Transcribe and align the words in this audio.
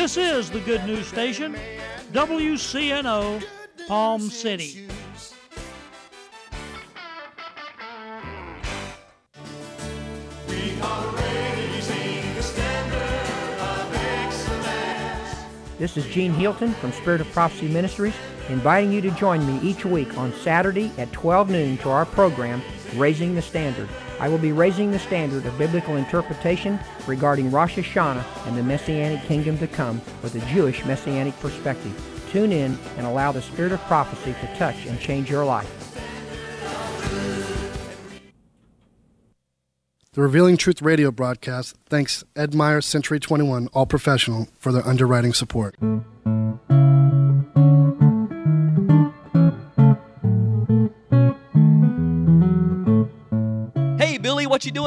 This 0.00 0.16
is 0.16 0.50
the 0.50 0.60
Good 0.60 0.82
News 0.86 1.06
Station, 1.06 1.54
WCNO, 2.12 3.44
Palm 3.86 4.22
City. 4.22 4.88
This 15.78 15.98
is 15.98 16.06
Gene 16.06 16.32
Hilton 16.32 16.72
from 16.72 16.92
Spirit 16.92 17.20
of 17.20 17.30
Prophecy 17.32 17.68
Ministries, 17.68 18.14
inviting 18.48 18.92
you 18.92 19.02
to 19.02 19.10
join 19.10 19.46
me 19.46 19.60
each 19.60 19.84
week 19.84 20.16
on 20.16 20.32
Saturday 20.32 20.90
at 20.96 21.12
12 21.12 21.50
noon 21.50 21.76
to 21.76 21.90
our 21.90 22.06
program, 22.06 22.62
Raising 22.94 23.34
the 23.34 23.42
Standard. 23.42 23.90
I 24.20 24.28
will 24.28 24.38
be 24.38 24.52
raising 24.52 24.90
the 24.90 24.98
standard 24.98 25.46
of 25.46 25.56
biblical 25.56 25.96
interpretation 25.96 26.78
regarding 27.06 27.50
Rosh 27.50 27.78
Hashanah 27.78 28.46
and 28.46 28.56
the 28.56 28.62
Messianic 28.62 29.22
kingdom 29.22 29.56
to 29.58 29.66
come 29.66 30.02
with 30.22 30.34
a 30.34 30.46
Jewish 30.52 30.84
Messianic 30.84 31.38
perspective. 31.40 31.98
Tune 32.30 32.52
in 32.52 32.78
and 32.98 33.06
allow 33.06 33.32
the 33.32 33.40
Spirit 33.40 33.72
of 33.72 33.80
prophecy 33.82 34.34
to 34.40 34.56
touch 34.56 34.84
and 34.84 35.00
change 35.00 35.30
your 35.30 35.44
life. 35.44 35.68
The 40.12 40.20
Revealing 40.20 40.58
Truth 40.58 40.82
radio 40.82 41.10
broadcast 41.10 41.76
thanks 41.86 42.22
Ed 42.36 42.52
Meyer 42.52 42.82
Century 42.82 43.20
21 43.20 43.68
All 43.72 43.86
Professional 43.86 44.48
for 44.58 44.70
their 44.70 44.86
underwriting 44.86 45.32
support. 45.32 45.76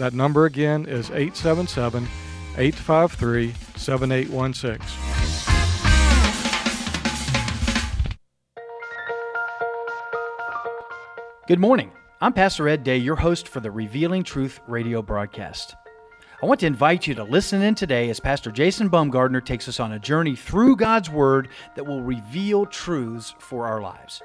That 0.00 0.14
number 0.14 0.46
again 0.46 0.86
is 0.86 1.10
877 1.10 2.04
853 2.56 3.52
7816. 3.76 4.78
Good 11.46 11.58
morning. 11.58 11.92
I'm 12.22 12.32
Pastor 12.32 12.66
Ed 12.66 12.82
Day, 12.82 12.96
your 12.96 13.16
host 13.16 13.46
for 13.46 13.60
the 13.60 13.70
Revealing 13.70 14.24
Truth 14.24 14.60
radio 14.66 15.02
broadcast. 15.02 15.76
I 16.42 16.46
want 16.46 16.60
to 16.60 16.66
invite 16.66 17.06
you 17.06 17.14
to 17.16 17.24
listen 17.24 17.60
in 17.60 17.74
today 17.74 18.08
as 18.08 18.20
Pastor 18.20 18.50
Jason 18.50 18.88
Baumgardner 18.88 19.44
takes 19.44 19.68
us 19.68 19.80
on 19.80 19.92
a 19.92 19.98
journey 19.98 20.34
through 20.34 20.76
God's 20.76 21.10
Word 21.10 21.50
that 21.76 21.84
will 21.84 22.00
reveal 22.00 22.64
truths 22.64 23.34
for 23.38 23.66
our 23.66 23.82
lives. 23.82 24.22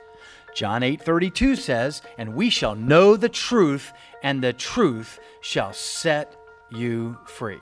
John 0.55 0.83
8:32 0.83 1.57
says, 1.57 2.01
"And 2.17 2.33
we 2.33 2.49
shall 2.49 2.75
know 2.75 3.17
the 3.17 3.29
truth, 3.29 3.91
and 4.23 4.41
the 4.41 4.53
truth 4.53 5.19
shall 5.41 5.73
set 5.73 6.35
you 6.71 7.17
free." 7.25 7.59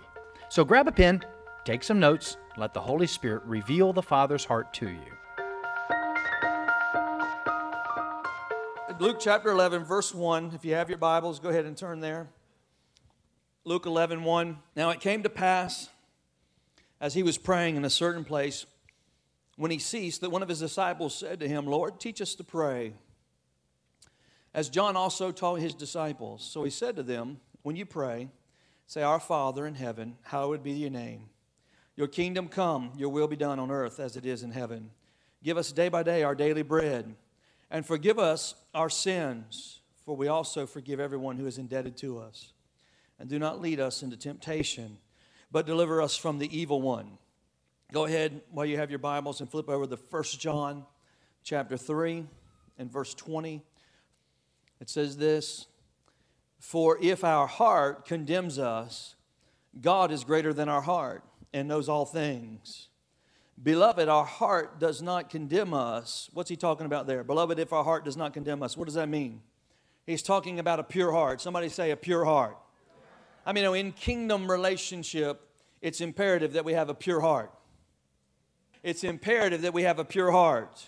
So 0.50 0.64
grab 0.64 0.88
a 0.88 0.92
pen, 0.92 1.26
take 1.66 1.84
some 1.84 2.00
notes, 2.00 2.38
let 2.56 2.76
the 2.76 2.81
Holy 2.81 3.08
Spirit 3.08 3.44
reveal 3.46 3.94
the 3.94 4.04
Father's 4.04 4.46
heart 4.46 4.74
to 4.76 4.90
you. 4.90 5.18
Luke 9.00 9.18
chapter 9.20 9.50
11, 9.50 9.84
verse 9.84 10.14
1. 10.14 10.52
If 10.54 10.64
you 10.64 10.75
have 10.75 10.88
your 10.88 11.00
Bibles, 11.00 11.40
go 11.40 11.50
ahead 11.50 11.66
and 11.66 11.75
turn 11.75 12.00
there. 12.00 12.30
Luke 13.66 13.88
11, 13.88 14.24
1. 14.24 14.62
Now 14.75 14.92
it 14.92 15.00
came 15.00 15.24
to 15.24 15.30
pass, 15.30 15.89
as 17.01 17.16
he 17.16 17.24
was 17.24 17.39
praying 17.39 17.75
in 17.75 17.86
a 17.86 17.89
certain 17.89 18.24
place, 18.24 18.68
when 19.55 19.71
he 19.71 19.79
ceased, 19.79 20.21
that 20.21 20.31
one 20.31 20.44
of 20.44 20.50
his 20.50 20.59
disciples 20.59 21.15
said 21.15 21.39
to 21.39 21.47
him, 21.47 21.65
Lord, 21.67 22.00
teach 22.00 22.21
us 22.21 22.35
to 22.35 22.44
pray, 22.44 22.94
as 24.53 24.69
John 24.69 24.95
also 24.95 25.31
taught 25.31 25.59
his 25.59 25.73
disciples. 25.73 26.44
So 26.44 26.63
he 26.63 26.69
said 26.69 26.95
to 26.95 27.03
them, 27.03 27.39
When 27.61 27.75
you 27.75 27.85
pray, 27.85 28.29
say, 28.88 29.01
Our 29.01 29.19
Father 29.19 29.65
in 29.65 29.75
heaven, 29.75 30.17
hallowed 30.23 30.63
be 30.63 30.71
your 30.71 30.89
name. 30.89 31.29
Your 31.95 32.07
kingdom 32.07 32.47
come, 32.47 32.91
your 32.97 33.09
will 33.09 33.27
be 33.27 33.35
done 33.35 33.59
on 33.59 33.69
earth 33.69 34.00
as 34.00 34.15
it 34.15 34.25
is 34.25 34.44
in 34.44 34.51
heaven. 34.51 34.89
Give 35.44 35.57
us 35.57 35.71
day 35.71 35.89
by 35.89 36.03
day 36.03 36.23
our 36.23 36.35
daily 36.35 36.63
bread 36.63 37.15
and 37.73 37.83
forgive 37.85 38.19
us 38.19 38.53
our 38.75 38.89
sins, 38.89 39.81
for 40.05 40.15
we 40.15 40.27
also 40.27 40.67
forgive 40.67 41.00
everyone 41.00 41.38
who 41.38 41.47
is 41.47 41.57
indebted 41.57 41.97
to 41.97 42.19
us. 42.19 42.53
And 43.19 43.27
do 43.27 43.39
not 43.39 43.61
lead 43.61 43.79
us 43.79 44.03
into 44.03 44.15
temptation, 44.15 44.97
but 45.51 45.65
deliver 45.65 46.01
us 46.01 46.15
from 46.15 46.38
the 46.38 46.55
evil 46.55 46.81
one. 46.81 47.17
Go 47.94 48.06
ahead 48.06 48.42
while 48.50 48.66
you 48.66 48.78
have 48.78 48.90
your 48.90 48.98
Bibles 48.98 49.40
and 49.40 49.48
flip 49.48 49.69
over 49.69 49.86
to 49.86 50.00
1 50.10 50.24
John 50.40 50.84
chapter 51.44 51.78
3 51.78 52.25
and 52.80 52.92
verse 52.92 53.13
20. 53.13 53.62
It 54.81 54.90
says 54.90 55.16
this 55.16 55.68
For 56.57 56.98
if 57.00 57.24
our 57.24 57.45
heart 57.45 58.07
condemns 58.07 58.57
us, 58.57 59.13
God 59.80 60.12
is 60.12 60.24
greater 60.24 60.54
than 60.54 60.69
our 60.69 60.81
heart 60.81 61.24
and 61.54 61.68
knows 61.68 61.88
all 61.88 62.04
things. 62.04 62.88
Beloved, 63.62 64.10
our 64.10 64.25
heart 64.25 64.80
does 64.80 65.04
not 65.04 65.30
condemn 65.30 65.72
us. 65.72 66.31
What's 66.34 66.50
he 66.50 66.56
talking 66.56 66.88
about 66.88 67.06
there? 67.06 67.24
Beloved, 67.24 67.60
if 67.60 67.72
our 67.74 67.84
heart 67.84 68.06
does 68.06 68.18
not 68.18 68.34
condemn 68.34 68.63
us, 68.63 68.75
what 68.75 68.86
does 68.86 68.96
that 68.96 69.07
mean? 69.07 69.44
He's 70.07 70.24
talking 70.24 70.57
about 70.57 70.80
a 70.80 70.84
pure 70.84 71.12
heart. 71.12 71.42
Somebody 71.42 71.69
say 71.69 71.92
a 71.92 71.96
pure 71.96 72.25
heart. 72.25 72.57
I 73.46 73.54
mean, 73.54 73.66
in 73.75 73.92
kingdom 73.92 74.50
relationship, 74.50 75.48
it's 75.80 76.01
imperative 76.01 76.54
that 76.54 76.66
we 76.66 76.74
have 76.74 76.89
a 76.89 76.96
pure 76.96 77.22
heart. 77.22 77.51
It's 78.83 79.06
imperative 79.06 79.62
that 79.62 79.74
we 79.74 79.83
have 79.83 79.97
a 79.97 80.03
pure 80.03 80.31
heart. 80.31 80.85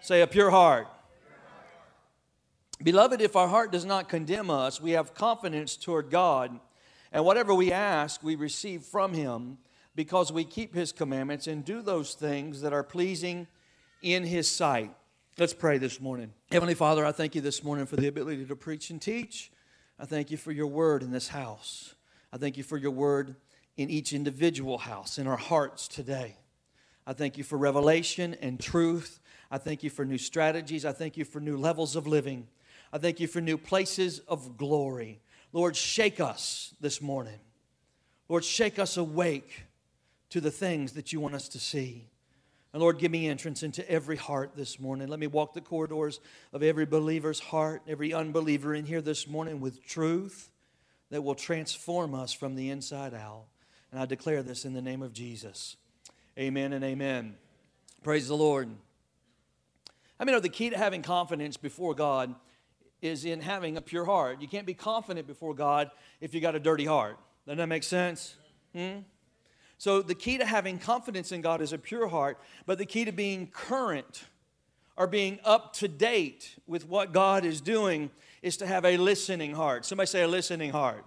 Say 0.00 0.20
a 0.20 0.26
pure 0.26 0.50
heart. 0.50 0.88
Beloved, 2.82 3.20
if 3.20 3.36
our 3.36 3.46
heart 3.46 3.70
does 3.70 3.84
not 3.84 4.08
condemn 4.08 4.50
us, 4.50 4.80
we 4.80 4.90
have 4.90 5.14
confidence 5.14 5.76
toward 5.76 6.10
God, 6.10 6.58
and 7.12 7.24
whatever 7.24 7.54
we 7.54 7.72
ask, 7.72 8.22
we 8.22 8.34
receive 8.34 8.82
from 8.82 9.14
Him 9.14 9.58
because 9.94 10.30
we 10.32 10.44
keep 10.44 10.74
His 10.74 10.92
commandments 10.92 11.46
and 11.46 11.64
do 11.64 11.80
those 11.80 12.14
things 12.14 12.60
that 12.60 12.72
are 12.72 12.82
pleasing 12.82 13.46
in 14.02 14.24
His 14.24 14.50
sight. 14.50 14.90
Let's 15.38 15.54
pray 15.54 15.78
this 15.78 16.00
morning. 16.00 16.32
Heavenly 16.50 16.74
Father, 16.74 17.06
I 17.06 17.12
thank 17.12 17.34
you 17.34 17.40
this 17.40 17.62
morning 17.62 17.86
for 17.86 17.96
the 17.96 18.08
ability 18.08 18.44
to 18.44 18.56
preach 18.56 18.90
and 18.90 19.00
teach. 19.00 19.50
I 19.98 20.04
thank 20.04 20.30
you 20.30 20.36
for 20.36 20.52
your 20.52 20.66
word 20.66 21.02
in 21.02 21.12
this 21.12 21.28
house. 21.28 21.94
I 22.32 22.38
thank 22.38 22.56
you 22.56 22.64
for 22.64 22.76
your 22.76 22.90
word 22.90 23.36
in 23.76 23.88
each 23.88 24.12
individual 24.12 24.78
house, 24.78 25.16
in 25.16 25.26
our 25.26 25.36
hearts 25.36 25.88
today. 25.88 26.36
I 27.06 27.12
thank 27.12 27.38
you 27.38 27.44
for 27.44 27.56
revelation 27.56 28.34
and 28.40 28.58
truth. 28.58 29.20
I 29.50 29.58
thank 29.58 29.82
you 29.82 29.90
for 29.90 30.04
new 30.04 30.18
strategies. 30.18 30.84
I 30.84 30.92
thank 30.92 31.16
you 31.16 31.24
for 31.24 31.40
new 31.40 31.56
levels 31.56 31.94
of 31.94 32.06
living. 32.06 32.48
I 32.92 32.98
thank 32.98 33.20
you 33.20 33.26
for 33.26 33.40
new 33.40 33.58
places 33.58 34.18
of 34.20 34.56
glory. 34.56 35.20
Lord, 35.52 35.76
shake 35.76 36.20
us 36.20 36.74
this 36.80 37.00
morning. 37.00 37.38
Lord, 38.28 38.44
shake 38.44 38.78
us 38.78 38.96
awake 38.96 39.66
to 40.30 40.40
the 40.40 40.50
things 40.50 40.92
that 40.92 41.12
you 41.12 41.20
want 41.20 41.34
us 41.34 41.48
to 41.50 41.60
see. 41.60 42.08
And 42.72 42.82
Lord, 42.82 42.98
give 42.98 43.12
me 43.12 43.28
entrance 43.28 43.62
into 43.62 43.88
every 43.88 44.16
heart 44.16 44.56
this 44.56 44.80
morning. 44.80 45.08
Let 45.08 45.20
me 45.20 45.28
walk 45.28 45.54
the 45.54 45.60
corridors 45.60 46.20
of 46.52 46.62
every 46.62 46.84
believer's 46.84 47.40
heart, 47.40 47.82
every 47.86 48.12
unbeliever 48.12 48.74
in 48.74 48.84
here 48.84 49.00
this 49.00 49.28
morning 49.28 49.60
with 49.60 49.82
truth 49.82 50.50
that 51.10 51.22
will 51.22 51.36
transform 51.36 52.14
us 52.14 52.32
from 52.32 52.56
the 52.56 52.70
inside 52.70 53.14
out. 53.14 53.44
And 53.90 54.00
I 54.00 54.04
declare 54.04 54.42
this 54.42 54.64
in 54.64 54.74
the 54.74 54.82
name 54.82 55.00
of 55.02 55.12
Jesus. 55.12 55.76
Amen 56.38 56.74
and 56.74 56.84
amen. 56.84 57.34
Praise 58.02 58.28
the 58.28 58.36
Lord. 58.36 58.68
I 60.20 60.24
mean, 60.24 60.38
the 60.42 60.50
key 60.50 60.68
to 60.68 60.76
having 60.76 61.00
confidence 61.00 61.56
before 61.56 61.94
God 61.94 62.34
is 63.00 63.24
in 63.24 63.40
having 63.40 63.78
a 63.78 63.80
pure 63.80 64.04
heart. 64.04 64.42
You 64.42 64.48
can't 64.48 64.66
be 64.66 64.74
confident 64.74 65.26
before 65.26 65.54
God 65.54 65.90
if 66.20 66.34
you 66.34 66.42
got 66.42 66.54
a 66.54 66.60
dirty 66.60 66.84
heart. 66.84 67.18
Doesn't 67.46 67.56
that 67.56 67.68
make 67.68 67.84
sense? 67.84 68.36
Hmm? 68.74 68.98
So, 69.78 70.02
the 70.02 70.14
key 70.14 70.36
to 70.36 70.44
having 70.44 70.78
confidence 70.78 71.32
in 71.32 71.40
God 71.40 71.62
is 71.62 71.72
a 71.72 71.78
pure 71.78 72.08
heart, 72.08 72.38
but 72.66 72.76
the 72.76 72.86
key 72.86 73.06
to 73.06 73.12
being 73.12 73.46
current 73.46 74.24
or 74.96 75.06
being 75.06 75.38
up 75.42 75.72
to 75.74 75.88
date 75.88 76.56
with 76.66 76.86
what 76.86 77.12
God 77.12 77.46
is 77.46 77.62
doing 77.62 78.10
is 78.42 78.58
to 78.58 78.66
have 78.66 78.84
a 78.84 78.98
listening 78.98 79.54
heart. 79.54 79.86
Somebody 79.86 80.06
say 80.06 80.22
a 80.22 80.28
listening 80.28 80.70
heart. 80.70 81.04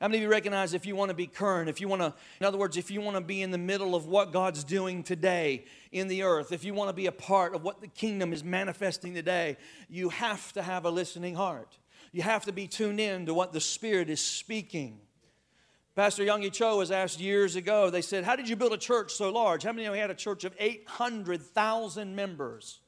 How 0.00 0.08
many 0.08 0.18
of 0.18 0.22
you 0.22 0.30
recognize 0.30 0.72
if 0.72 0.86
you 0.86 0.96
want 0.96 1.10
to 1.10 1.14
be 1.14 1.26
current, 1.26 1.68
if 1.68 1.78
you 1.78 1.86
want 1.86 2.00
to, 2.00 2.14
in 2.40 2.46
other 2.46 2.56
words, 2.56 2.78
if 2.78 2.90
you 2.90 3.02
want 3.02 3.18
to 3.18 3.20
be 3.20 3.42
in 3.42 3.50
the 3.50 3.58
middle 3.58 3.94
of 3.94 4.06
what 4.06 4.32
God's 4.32 4.64
doing 4.64 5.02
today 5.02 5.66
in 5.92 6.08
the 6.08 6.22
earth, 6.22 6.52
if 6.52 6.64
you 6.64 6.72
want 6.72 6.88
to 6.88 6.94
be 6.94 7.04
a 7.04 7.12
part 7.12 7.54
of 7.54 7.62
what 7.64 7.82
the 7.82 7.86
kingdom 7.86 8.32
is 8.32 8.42
manifesting 8.42 9.12
today, 9.12 9.58
you 9.90 10.08
have 10.08 10.54
to 10.54 10.62
have 10.62 10.86
a 10.86 10.90
listening 10.90 11.34
heart. 11.34 11.76
You 12.12 12.22
have 12.22 12.46
to 12.46 12.52
be 12.52 12.66
tuned 12.66 12.98
in 12.98 13.26
to 13.26 13.34
what 13.34 13.52
the 13.52 13.60
Spirit 13.60 14.08
is 14.08 14.24
speaking. 14.24 15.00
Pastor 15.94 16.24
Yonggi 16.24 16.50
Cho 16.50 16.78
was 16.78 16.90
asked 16.90 17.20
years 17.20 17.54
ago, 17.54 17.90
they 17.90 18.00
said, 18.00 18.24
How 18.24 18.36
did 18.36 18.48
you 18.48 18.56
build 18.56 18.72
a 18.72 18.78
church 18.78 19.12
so 19.12 19.30
large? 19.30 19.64
How 19.64 19.72
many 19.72 19.84
of 19.84 19.94
you 19.94 20.00
had 20.00 20.08
a 20.08 20.14
church 20.14 20.44
of 20.44 20.54
800,000 20.58 22.16
members? 22.16 22.80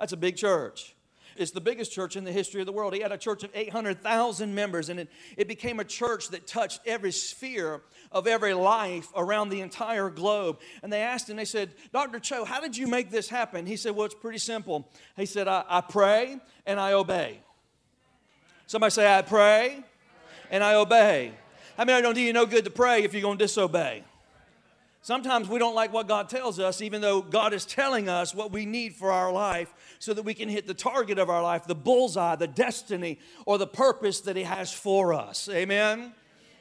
That's 0.00 0.12
a 0.12 0.16
big 0.16 0.36
church. 0.36 0.95
It's 1.38 1.50
the 1.50 1.60
biggest 1.60 1.92
church 1.92 2.16
in 2.16 2.24
the 2.24 2.32
history 2.32 2.60
of 2.60 2.66
the 2.66 2.72
world. 2.72 2.94
He 2.94 3.00
had 3.00 3.12
a 3.12 3.18
church 3.18 3.42
of 3.44 3.50
800,000 3.54 4.54
members, 4.54 4.88
and 4.88 5.00
it, 5.00 5.08
it 5.36 5.48
became 5.48 5.80
a 5.80 5.84
church 5.84 6.28
that 6.30 6.46
touched 6.46 6.80
every 6.86 7.12
sphere 7.12 7.82
of 8.12 8.26
every 8.26 8.54
life 8.54 9.08
around 9.16 9.48
the 9.48 9.60
entire 9.60 10.10
globe. 10.10 10.58
And 10.82 10.92
they 10.92 11.02
asked 11.02 11.28
him, 11.28 11.36
they 11.36 11.44
said, 11.44 11.70
Dr. 11.92 12.18
Cho, 12.18 12.44
how 12.44 12.60
did 12.60 12.76
you 12.76 12.86
make 12.86 13.10
this 13.10 13.28
happen? 13.28 13.66
He 13.66 13.76
said, 13.76 13.94
Well, 13.94 14.06
it's 14.06 14.14
pretty 14.14 14.38
simple. 14.38 14.88
He 15.16 15.26
said, 15.26 15.48
I, 15.48 15.64
I 15.68 15.80
pray 15.80 16.38
and 16.66 16.80
I 16.80 16.92
obey. 16.92 17.40
Somebody 18.66 18.90
say, 18.90 19.12
I 19.12 19.22
pray 19.22 19.84
and 20.50 20.64
I 20.64 20.74
obey. 20.74 21.32
I 21.78 21.84
mean, 21.84 21.96
I 21.96 22.00
don't 22.00 22.14
do 22.14 22.20
you 22.20 22.32
no 22.32 22.46
good 22.46 22.64
to 22.64 22.70
pray 22.70 23.04
if 23.04 23.12
you're 23.12 23.22
going 23.22 23.38
to 23.38 23.44
disobey. 23.44 24.02
Sometimes 25.06 25.48
we 25.48 25.60
don't 25.60 25.76
like 25.76 25.92
what 25.92 26.08
God 26.08 26.28
tells 26.28 26.58
us, 26.58 26.82
even 26.82 27.00
though 27.00 27.22
God 27.22 27.52
is 27.52 27.64
telling 27.64 28.08
us 28.08 28.34
what 28.34 28.50
we 28.50 28.66
need 28.66 28.96
for 28.96 29.12
our 29.12 29.30
life 29.30 29.72
so 30.00 30.12
that 30.12 30.24
we 30.24 30.34
can 30.34 30.48
hit 30.48 30.66
the 30.66 30.74
target 30.74 31.20
of 31.20 31.30
our 31.30 31.44
life, 31.44 31.62
the 31.64 31.76
bullseye, 31.76 32.34
the 32.34 32.48
destiny, 32.48 33.20
or 33.44 33.56
the 33.56 33.68
purpose 33.68 34.22
that 34.22 34.34
He 34.34 34.42
has 34.42 34.72
for 34.72 35.14
us. 35.14 35.48
Amen? 35.48 36.12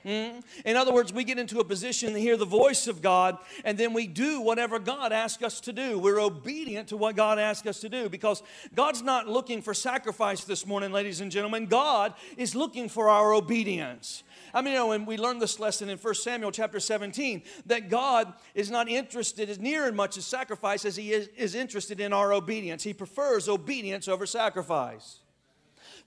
Mm? 0.06 0.44
In 0.63 0.75
other 0.75 0.94
words, 0.94 1.12
we 1.12 1.24
get 1.24 1.39
into 1.39 1.59
a 1.59 1.63
position 1.63 2.13
to 2.13 2.19
hear 2.19 2.38
the 2.38 2.45
voice 2.45 2.86
of 2.86 3.01
God, 3.01 3.39
and 3.63 3.80
then 3.80 3.94
we 3.94 4.06
do 4.06 4.39
whatever 4.42 4.77
God 4.77 5.12
asks 5.12 5.42
us 5.42 5.59
to 5.62 5.74
do. 5.74 5.97
We're 5.97 6.21
obedient 6.21 6.89
to 6.89 6.97
what 6.97 7.15
God 7.15 7.39
asks 7.39 7.65
us 7.65 7.80
to 7.80 7.89
do 7.89 8.09
because 8.09 8.44
God's 8.75 9.01
not 9.01 9.27
looking 9.27 9.63
for 9.63 9.74
sacrifice 9.74 10.44
this 10.44 10.68
morning, 10.68 10.92
ladies 10.92 11.19
and 11.19 11.31
gentlemen. 11.31 11.65
God 11.65 12.13
is 12.38 12.53
looking 12.53 12.89
for 12.89 13.09
our 13.09 13.33
obedience. 13.33 14.21
I 14.56 14.62
mean, 14.62 14.72
you 14.72 14.80
know, 14.80 14.88
when 14.88 15.06
we 15.06 15.18
learned 15.18 15.42
this 15.42 15.60
lesson 15.60 15.90
in 15.90 15.98
1 15.98 16.16
Samuel 16.16 16.50
chapter 16.50 16.80
17, 16.80 17.44
that 17.66 17.90
God 17.90 18.34
is 18.54 18.72
not 18.72 18.88
interested 18.88 19.50
as 19.50 19.60
near 19.60 19.86
as 19.86 19.94
much 19.94 20.18
as 20.18 20.25
sacrifice 20.25 20.86
as 20.86 20.96
he 20.96 21.12
is, 21.12 21.28
is 21.36 21.56
interested 21.56 22.00
in 22.00 22.13
our 22.13 22.31
obedience. 22.31 22.81
He 22.81 22.94
prefers 22.94 23.50
obedience 23.50 24.07
over 24.07 24.25
sacrifice. 24.25 25.18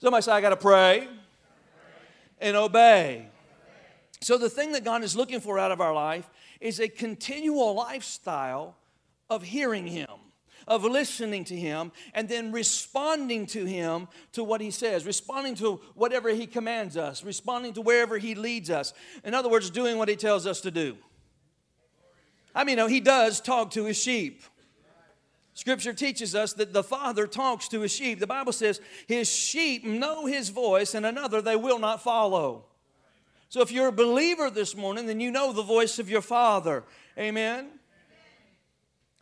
Somebody 0.00 0.22
say, 0.22 0.32
I 0.32 0.40
got 0.40 0.48
to 0.50 0.56
pray 0.56 1.08
and 2.40 2.56
obey. 2.56 3.28
So, 4.22 4.38
the 4.38 4.48
thing 4.48 4.72
that 4.72 4.82
God 4.82 5.04
is 5.04 5.14
looking 5.14 5.40
for 5.40 5.58
out 5.58 5.70
of 5.70 5.82
our 5.82 5.92
life 5.92 6.28
is 6.58 6.80
a 6.80 6.88
continual 6.88 7.74
lifestyle 7.74 8.76
of 9.28 9.42
hearing 9.42 9.86
Him 9.86 10.08
of 10.68 10.84
listening 10.84 11.44
to 11.46 11.56
Him 11.56 11.90
and 12.14 12.28
then 12.28 12.52
responding 12.52 13.46
to 13.46 13.64
Him 13.64 14.06
to 14.32 14.44
what 14.44 14.60
He 14.60 14.70
says, 14.70 15.04
responding 15.04 15.56
to 15.56 15.80
whatever 15.94 16.28
He 16.28 16.46
commands 16.46 16.96
us, 16.96 17.24
responding 17.24 17.72
to 17.72 17.80
wherever 17.80 18.18
He 18.18 18.36
leads 18.36 18.70
us. 18.70 18.92
In 19.24 19.34
other 19.34 19.48
words, 19.48 19.70
doing 19.70 19.98
what 19.98 20.08
He 20.08 20.14
tells 20.14 20.46
us 20.46 20.60
to 20.60 20.70
do. 20.70 20.96
I 22.54 22.62
mean, 22.64 22.78
He 22.88 23.00
does 23.00 23.40
talk 23.40 23.72
to 23.72 23.86
His 23.86 24.00
sheep. 24.00 24.42
Scripture 25.54 25.92
teaches 25.92 26.36
us 26.36 26.52
that 26.52 26.72
the 26.72 26.84
Father 26.84 27.26
talks 27.26 27.66
to 27.68 27.80
His 27.80 27.90
sheep. 27.90 28.20
The 28.20 28.28
Bible 28.28 28.52
says, 28.52 28.80
His 29.08 29.28
sheep 29.28 29.84
know 29.84 30.26
His 30.26 30.50
voice, 30.50 30.94
and 30.94 31.04
another 31.04 31.42
they 31.42 31.56
will 31.56 31.80
not 31.80 32.02
follow. 32.02 32.66
So 33.48 33.62
if 33.62 33.72
you're 33.72 33.88
a 33.88 33.92
believer 33.92 34.50
this 34.50 34.76
morning, 34.76 35.06
then 35.06 35.20
you 35.20 35.30
know 35.30 35.52
the 35.52 35.62
voice 35.62 35.98
of 35.98 36.10
your 36.10 36.20
Father. 36.20 36.84
Amen. 37.18 37.70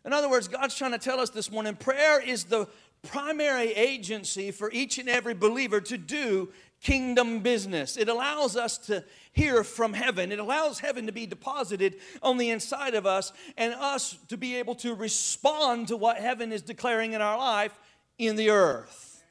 In 0.06 0.12
other 0.12 0.30
words, 0.30 0.46
God's 0.46 0.76
trying 0.76 0.92
to 0.92 0.98
tell 0.98 1.18
us 1.18 1.30
this 1.30 1.50
morning 1.50 1.74
prayer 1.74 2.22
is 2.22 2.44
the 2.44 2.68
primary 3.02 3.72
agency 3.72 4.52
for 4.52 4.70
each 4.70 4.98
and 4.98 5.08
every 5.08 5.34
believer 5.34 5.80
to 5.80 5.98
do 5.98 6.50
kingdom 6.80 7.40
business. 7.40 7.96
It 7.96 8.08
allows 8.08 8.56
us 8.56 8.78
to 8.78 9.04
hear 9.32 9.64
from 9.64 9.92
heaven. 9.92 10.30
It 10.30 10.38
allows 10.38 10.78
heaven 10.78 11.06
to 11.06 11.12
be 11.12 11.26
deposited 11.26 11.96
on 12.22 12.38
the 12.38 12.50
inside 12.50 12.94
of 12.94 13.04
us 13.04 13.32
and 13.56 13.74
us 13.74 14.16
to 14.28 14.36
be 14.36 14.56
able 14.56 14.76
to 14.76 14.94
respond 14.94 15.88
to 15.88 15.96
what 15.96 16.18
heaven 16.18 16.52
is 16.52 16.62
declaring 16.62 17.12
in 17.12 17.20
our 17.20 17.36
life 17.36 17.76
in 18.16 18.36
the 18.36 18.50
earth. 18.50 19.24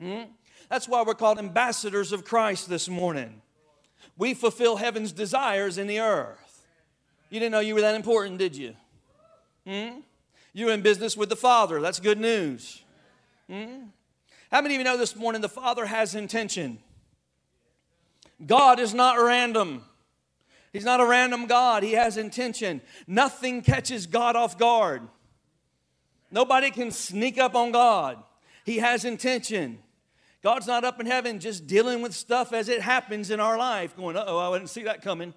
Hmm? 0.00 0.22
That's 0.68 0.88
why 0.88 1.02
we're 1.02 1.14
called 1.14 1.38
ambassadors 1.38 2.12
of 2.12 2.24
Christ 2.24 2.68
this 2.68 2.88
morning. 2.88 3.42
We 4.16 4.34
fulfill 4.34 4.76
heaven's 4.76 5.10
desires 5.10 5.78
in 5.78 5.88
the 5.88 5.98
earth. 5.98 6.64
You 7.28 7.40
didn't 7.40 7.52
know 7.52 7.60
you 7.60 7.74
were 7.74 7.80
that 7.80 7.96
important, 7.96 8.38
did 8.38 8.56
you? 8.56 8.74
Hmm? 9.70 10.00
You're 10.52 10.72
in 10.72 10.80
business 10.80 11.16
with 11.16 11.28
the 11.28 11.36
Father. 11.36 11.80
That's 11.80 12.00
good 12.00 12.18
news. 12.18 12.82
Hmm? 13.48 13.84
How 14.50 14.60
many 14.60 14.74
of 14.74 14.80
you 14.80 14.84
know 14.84 14.96
this 14.96 15.14
morning 15.14 15.42
the 15.42 15.48
Father 15.48 15.86
has 15.86 16.16
intention? 16.16 16.78
God 18.44 18.80
is 18.80 18.92
not 18.92 19.16
random. 19.16 19.84
He's 20.72 20.84
not 20.84 20.98
a 20.98 21.06
random 21.06 21.46
God. 21.46 21.84
He 21.84 21.92
has 21.92 22.16
intention. 22.16 22.80
Nothing 23.06 23.62
catches 23.62 24.06
God 24.06 24.34
off 24.34 24.58
guard. 24.58 25.02
Nobody 26.32 26.72
can 26.72 26.90
sneak 26.90 27.38
up 27.38 27.54
on 27.54 27.70
God. 27.70 28.18
He 28.64 28.78
has 28.78 29.04
intention. 29.04 29.78
God's 30.42 30.66
not 30.66 30.82
up 30.82 30.98
in 30.98 31.06
heaven 31.06 31.38
just 31.38 31.68
dealing 31.68 32.02
with 32.02 32.12
stuff 32.12 32.52
as 32.52 32.68
it 32.68 32.80
happens 32.80 33.30
in 33.30 33.38
our 33.38 33.56
life, 33.56 33.96
going, 33.96 34.16
oh, 34.16 34.52
I 34.52 34.58
didn't 34.58 34.70
see 34.70 34.82
that 34.82 35.00
coming. 35.00 35.32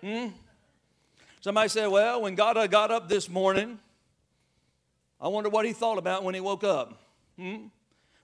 Hmm? 0.00 0.28
Somebody 1.42 1.68
said, 1.68 1.88
Well, 1.88 2.22
when 2.22 2.36
God 2.36 2.70
got 2.70 2.92
up 2.92 3.08
this 3.08 3.28
morning, 3.28 3.80
I 5.20 5.26
wonder 5.26 5.50
what 5.50 5.66
he 5.66 5.72
thought 5.72 5.98
about 5.98 6.22
when 6.22 6.34
he 6.34 6.40
woke 6.40 6.62
up. 6.62 7.00
Hmm? 7.36 7.66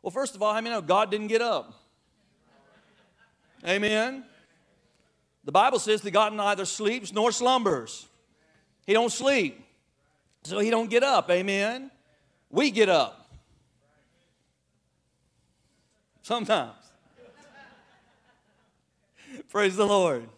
Well, 0.02 0.12
first 0.12 0.36
of 0.36 0.42
all, 0.42 0.54
I 0.54 0.60
mean, 0.60 0.72
know 0.72 0.80
God 0.80 1.10
didn't 1.10 1.26
get 1.26 1.42
up? 1.42 1.74
Amen. 3.66 4.24
The 5.44 5.50
Bible 5.50 5.80
says 5.80 6.00
that 6.02 6.12
God 6.12 6.32
neither 6.32 6.64
sleeps 6.64 7.12
nor 7.12 7.32
slumbers. 7.32 8.06
He 8.86 8.92
don't 8.92 9.10
sleep. 9.10 9.64
So 10.44 10.60
he 10.60 10.70
don't 10.70 10.88
get 10.88 11.02
up. 11.02 11.28
Amen. 11.28 11.90
We 12.50 12.70
get 12.70 12.88
up. 12.88 13.28
Sometimes. 16.22 16.76
Praise 19.50 19.74
the 19.74 19.86
Lord. 19.86 20.28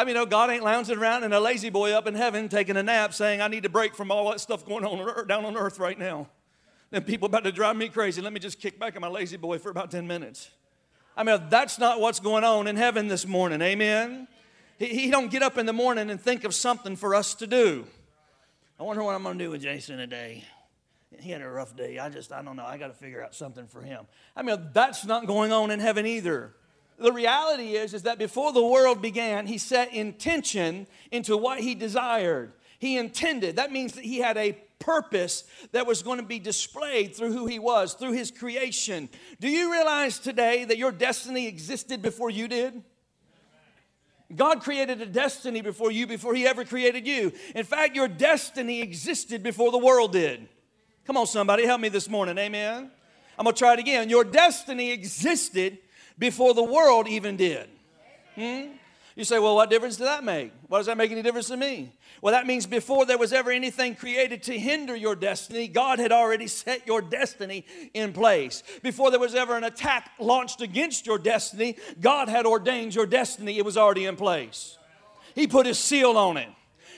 I 0.00 0.04
mean, 0.04 0.14
you 0.14 0.22
know, 0.22 0.24
God 0.24 0.48
ain't 0.48 0.64
lounging 0.64 0.96
around 0.96 1.24
in 1.24 1.32
a 1.34 1.38
La-Z-Boy 1.38 1.92
up 1.92 2.06
in 2.06 2.14
heaven 2.14 2.48
taking 2.48 2.74
a 2.78 2.82
nap 2.82 3.12
saying, 3.12 3.42
I 3.42 3.48
need 3.48 3.64
to 3.64 3.68
break 3.68 3.94
from 3.94 4.10
all 4.10 4.30
that 4.30 4.40
stuff 4.40 4.64
going 4.64 4.82
on 4.82 5.26
down 5.26 5.44
on 5.44 5.58
earth 5.58 5.78
right 5.78 5.98
now. 5.98 6.26
Then 6.90 7.02
people 7.02 7.26
about 7.26 7.44
to 7.44 7.52
drive 7.52 7.76
me 7.76 7.90
crazy. 7.90 8.22
Let 8.22 8.32
me 8.32 8.40
just 8.40 8.58
kick 8.58 8.78
back 8.78 8.96
in 8.96 9.02
my 9.02 9.08
La-Z-Boy 9.08 9.58
for 9.58 9.68
about 9.68 9.90
10 9.90 10.06
minutes. 10.06 10.48
I 11.18 11.22
mean, 11.22 11.38
that's 11.50 11.78
not 11.78 12.00
what's 12.00 12.18
going 12.18 12.44
on 12.44 12.66
in 12.66 12.76
heaven 12.76 13.08
this 13.08 13.26
morning. 13.26 13.60
Amen. 13.60 14.26
He, 14.78 14.86
he 14.86 15.10
don't 15.10 15.30
get 15.30 15.42
up 15.42 15.58
in 15.58 15.66
the 15.66 15.74
morning 15.74 16.08
and 16.08 16.18
think 16.18 16.44
of 16.44 16.54
something 16.54 16.96
for 16.96 17.14
us 17.14 17.34
to 17.34 17.46
do. 17.46 17.86
I 18.78 18.84
wonder 18.84 19.02
what 19.02 19.14
I'm 19.14 19.22
going 19.22 19.36
to 19.36 19.44
do 19.44 19.50
with 19.50 19.60
Jason 19.60 19.98
today. 19.98 20.44
He 21.18 21.30
had 21.30 21.42
a 21.42 21.50
rough 21.50 21.76
day. 21.76 21.98
I 21.98 22.08
just, 22.08 22.32
I 22.32 22.40
don't 22.40 22.56
know. 22.56 22.64
I 22.64 22.78
got 22.78 22.86
to 22.86 22.94
figure 22.94 23.22
out 23.22 23.34
something 23.34 23.66
for 23.66 23.82
him. 23.82 24.06
I 24.34 24.40
mean, 24.40 24.70
that's 24.72 25.04
not 25.04 25.26
going 25.26 25.52
on 25.52 25.70
in 25.70 25.78
heaven 25.78 26.06
either. 26.06 26.54
The 27.00 27.12
reality 27.12 27.76
is, 27.76 27.94
is 27.94 28.02
that 28.02 28.18
before 28.18 28.52
the 28.52 28.64
world 28.64 29.00
began, 29.00 29.46
he 29.46 29.56
set 29.56 29.94
intention 29.94 30.86
into 31.10 31.34
what 31.34 31.60
he 31.60 31.74
desired. 31.74 32.52
He 32.78 32.98
intended. 32.98 33.56
That 33.56 33.72
means 33.72 33.94
that 33.94 34.04
he 34.04 34.18
had 34.18 34.36
a 34.36 34.52
purpose 34.78 35.44
that 35.72 35.86
was 35.86 36.02
going 36.02 36.18
to 36.18 36.26
be 36.26 36.38
displayed 36.38 37.14
through 37.14 37.32
who 37.32 37.46
he 37.46 37.58
was, 37.58 37.94
through 37.94 38.12
his 38.12 38.30
creation. 38.30 39.08
Do 39.40 39.48
you 39.48 39.72
realize 39.72 40.18
today 40.18 40.64
that 40.66 40.76
your 40.76 40.92
destiny 40.92 41.46
existed 41.46 42.02
before 42.02 42.28
you 42.28 42.48
did? 42.48 42.82
God 44.34 44.60
created 44.60 45.00
a 45.00 45.06
destiny 45.06 45.62
before 45.62 45.90
you, 45.90 46.06
before 46.06 46.34
He 46.34 46.46
ever 46.46 46.64
created 46.64 47.04
you. 47.04 47.32
In 47.54 47.64
fact, 47.64 47.96
your 47.96 48.06
destiny 48.06 48.80
existed 48.80 49.42
before 49.42 49.72
the 49.72 49.78
world 49.78 50.12
did. 50.12 50.48
Come 51.04 51.16
on, 51.16 51.26
somebody, 51.26 51.66
help 51.66 51.80
me 51.80 51.88
this 51.88 52.08
morning. 52.08 52.38
Amen. 52.38 52.92
I'm 53.36 53.44
going 53.44 53.54
to 53.54 53.58
try 53.58 53.72
it 53.72 53.80
again. 53.80 54.08
Your 54.08 54.22
destiny 54.22 54.92
existed 54.92 55.78
before 56.20 56.54
the 56.54 56.62
world 56.62 57.08
even 57.08 57.36
did. 57.36 57.68
Hmm? 58.36 58.74
You 59.16 59.24
say, 59.24 59.40
well, 59.40 59.56
what 59.56 59.68
difference 59.68 59.96
does 59.96 60.06
that 60.06 60.22
make? 60.22 60.52
Why 60.68 60.78
does 60.78 60.86
that 60.86 60.96
make 60.96 61.10
any 61.10 61.22
difference 61.22 61.48
to 61.48 61.56
me? 61.56 61.92
Well, 62.22 62.32
that 62.32 62.46
means 62.46 62.64
before 62.64 63.06
there 63.06 63.18
was 63.18 63.32
ever 63.32 63.50
anything 63.50 63.96
created 63.96 64.44
to 64.44 64.58
hinder 64.58 64.94
your 64.94 65.16
destiny, 65.16 65.66
God 65.66 65.98
had 65.98 66.12
already 66.12 66.46
set 66.46 66.86
your 66.86 67.02
destiny 67.02 67.66
in 67.92 68.12
place. 68.12 68.62
Before 68.82 69.10
there 69.10 69.18
was 69.18 69.34
ever 69.34 69.56
an 69.56 69.64
attack 69.64 70.10
launched 70.20 70.60
against 70.60 71.06
your 71.06 71.18
destiny, 71.18 71.76
God 72.00 72.28
had 72.28 72.46
ordained 72.46 72.94
your 72.94 73.06
destiny, 73.06 73.58
it 73.58 73.64
was 73.64 73.76
already 73.76 74.04
in 74.04 74.16
place. 74.16 74.78
He 75.34 75.46
put 75.46 75.66
his 75.66 75.78
seal 75.78 76.16
on 76.16 76.36
it. 76.36 76.48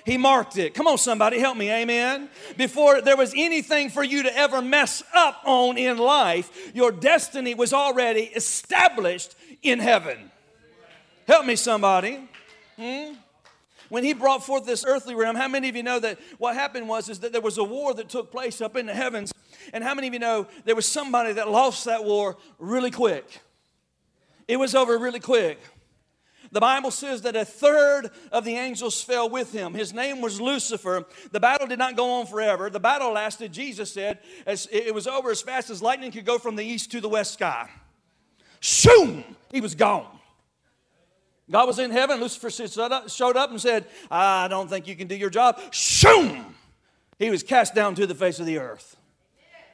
He 0.05 0.19
marked 0.19 0.59
it. 0.59 0.75
Come 0.75 0.87
on, 0.87 0.99
somebody, 0.99 1.39
help 1.39 1.57
me. 1.57 1.71
Amen. 1.71 2.29
Before 2.57 3.01
there 3.01 3.17
was 3.17 3.33
anything 3.37 3.89
for 3.89 4.03
you 4.03 4.25
to 4.25 4.37
ever 4.37 4.61
mess 4.61 5.03
up 5.15 5.41
on 5.45 5.79
in 5.79 5.99
life, 5.99 6.73
your 6.75 6.91
destiny 6.91 7.55
was 7.55 7.73
already 7.73 8.23
established 8.23 9.35
in 9.63 9.79
heaven. 9.79 10.31
Help 11.27 11.47
me, 11.47 11.57
somebody. 11.57 12.29
Hmm? 12.77 13.13
when 13.93 14.05
he 14.05 14.15
brought 14.15 14.43
forth 14.43 14.65
this 14.65 14.87
earthly 14.87 15.15
realm, 15.15 15.37
how 15.37 15.49
many 15.49 15.69
of 15.69 15.77
you 15.77 15.83
know 15.83 15.99
that 15.99 16.19
what 16.39 16.55
happened 16.55 16.89
was 16.89 17.11
is 17.11 17.19
that 17.19 17.31
there 17.31 17.43
was 17.43 17.59
a 17.59 17.63
war 17.63 17.93
that 17.93 18.09
took 18.09 18.33
place 18.33 18.63
up 18.63 18.75
in 18.75 18.87
the 18.87 18.95
heavens, 18.95 19.35
and 19.75 19.85
how 19.85 19.95
many 19.95 20.07
of 20.07 20.15
you 20.15 20.19
know 20.19 20.47
there 20.65 20.75
was 20.75 20.87
somebody 20.87 21.35
that 21.35 21.51
lost 21.51 21.85
that 21.85 22.03
war 22.03 22.39
really 22.59 22.91
quick? 22.91 23.43
It 24.49 24.57
was 24.57 24.75
over 24.75 24.97
really 24.97 25.21
quick. 25.21 25.61
The 26.53 26.61
Bible 26.61 26.91
says 26.91 27.23
that 27.23 27.35
a 27.35 27.47
third 27.47 28.11
of 28.31 28.45
the 28.45 28.57
angels 28.57 29.03
fell 29.03 29.29
with 29.29 29.53
him. 29.53 29.73
His 29.73 29.95
name 29.95 30.21
was 30.21 30.39
Lucifer. 30.39 31.07
The 31.31 31.41
battle 31.41 31.67
did 31.67 31.79
not 31.79 31.97
go 31.97 32.21
on 32.21 32.27
forever. 32.27 32.69
The 32.69 32.79
battle 32.79 33.13
lasted, 33.13 33.53
Jesus 33.53 33.91
said, 33.91 34.19
as 34.45 34.69
it 34.71 34.95
was 34.95 35.07
over 35.07 35.31
as 35.31 35.41
fast 35.41 35.71
as 35.71 35.81
lightning 35.81 36.13
could 36.13 36.27
go 36.27 36.39
from 36.39 36.57
the 36.57 36.65
east 36.65 36.93
to 36.93 37.01
the 37.01 37.09
west 37.09 37.33
sky. 37.33 37.71
Shoom! 38.61 39.25
He 39.51 39.63
was 39.63 39.75
gone. 39.75 40.07
God 41.51 41.67
was 41.67 41.79
in 41.79 41.91
heaven. 41.91 42.21
Lucifer 42.21 42.51
showed 42.51 43.37
up 43.37 43.51
and 43.51 43.61
said, 43.61 43.87
I 44.11 44.47
don't 44.49 44.69
think 44.69 44.87
you 44.87 44.95
can 44.95 45.09
do 45.09 45.17
your 45.17 45.31
job. 45.31 45.59
Shoom! 45.71 46.55
He 47.19 47.31
was 47.31 47.43
cast 47.43 47.75
down 47.75 47.95
to 47.95 48.07
the 48.07 48.15
face 48.15 48.41
of 48.41 48.47
the 48.47 48.59
earth. 48.59 48.97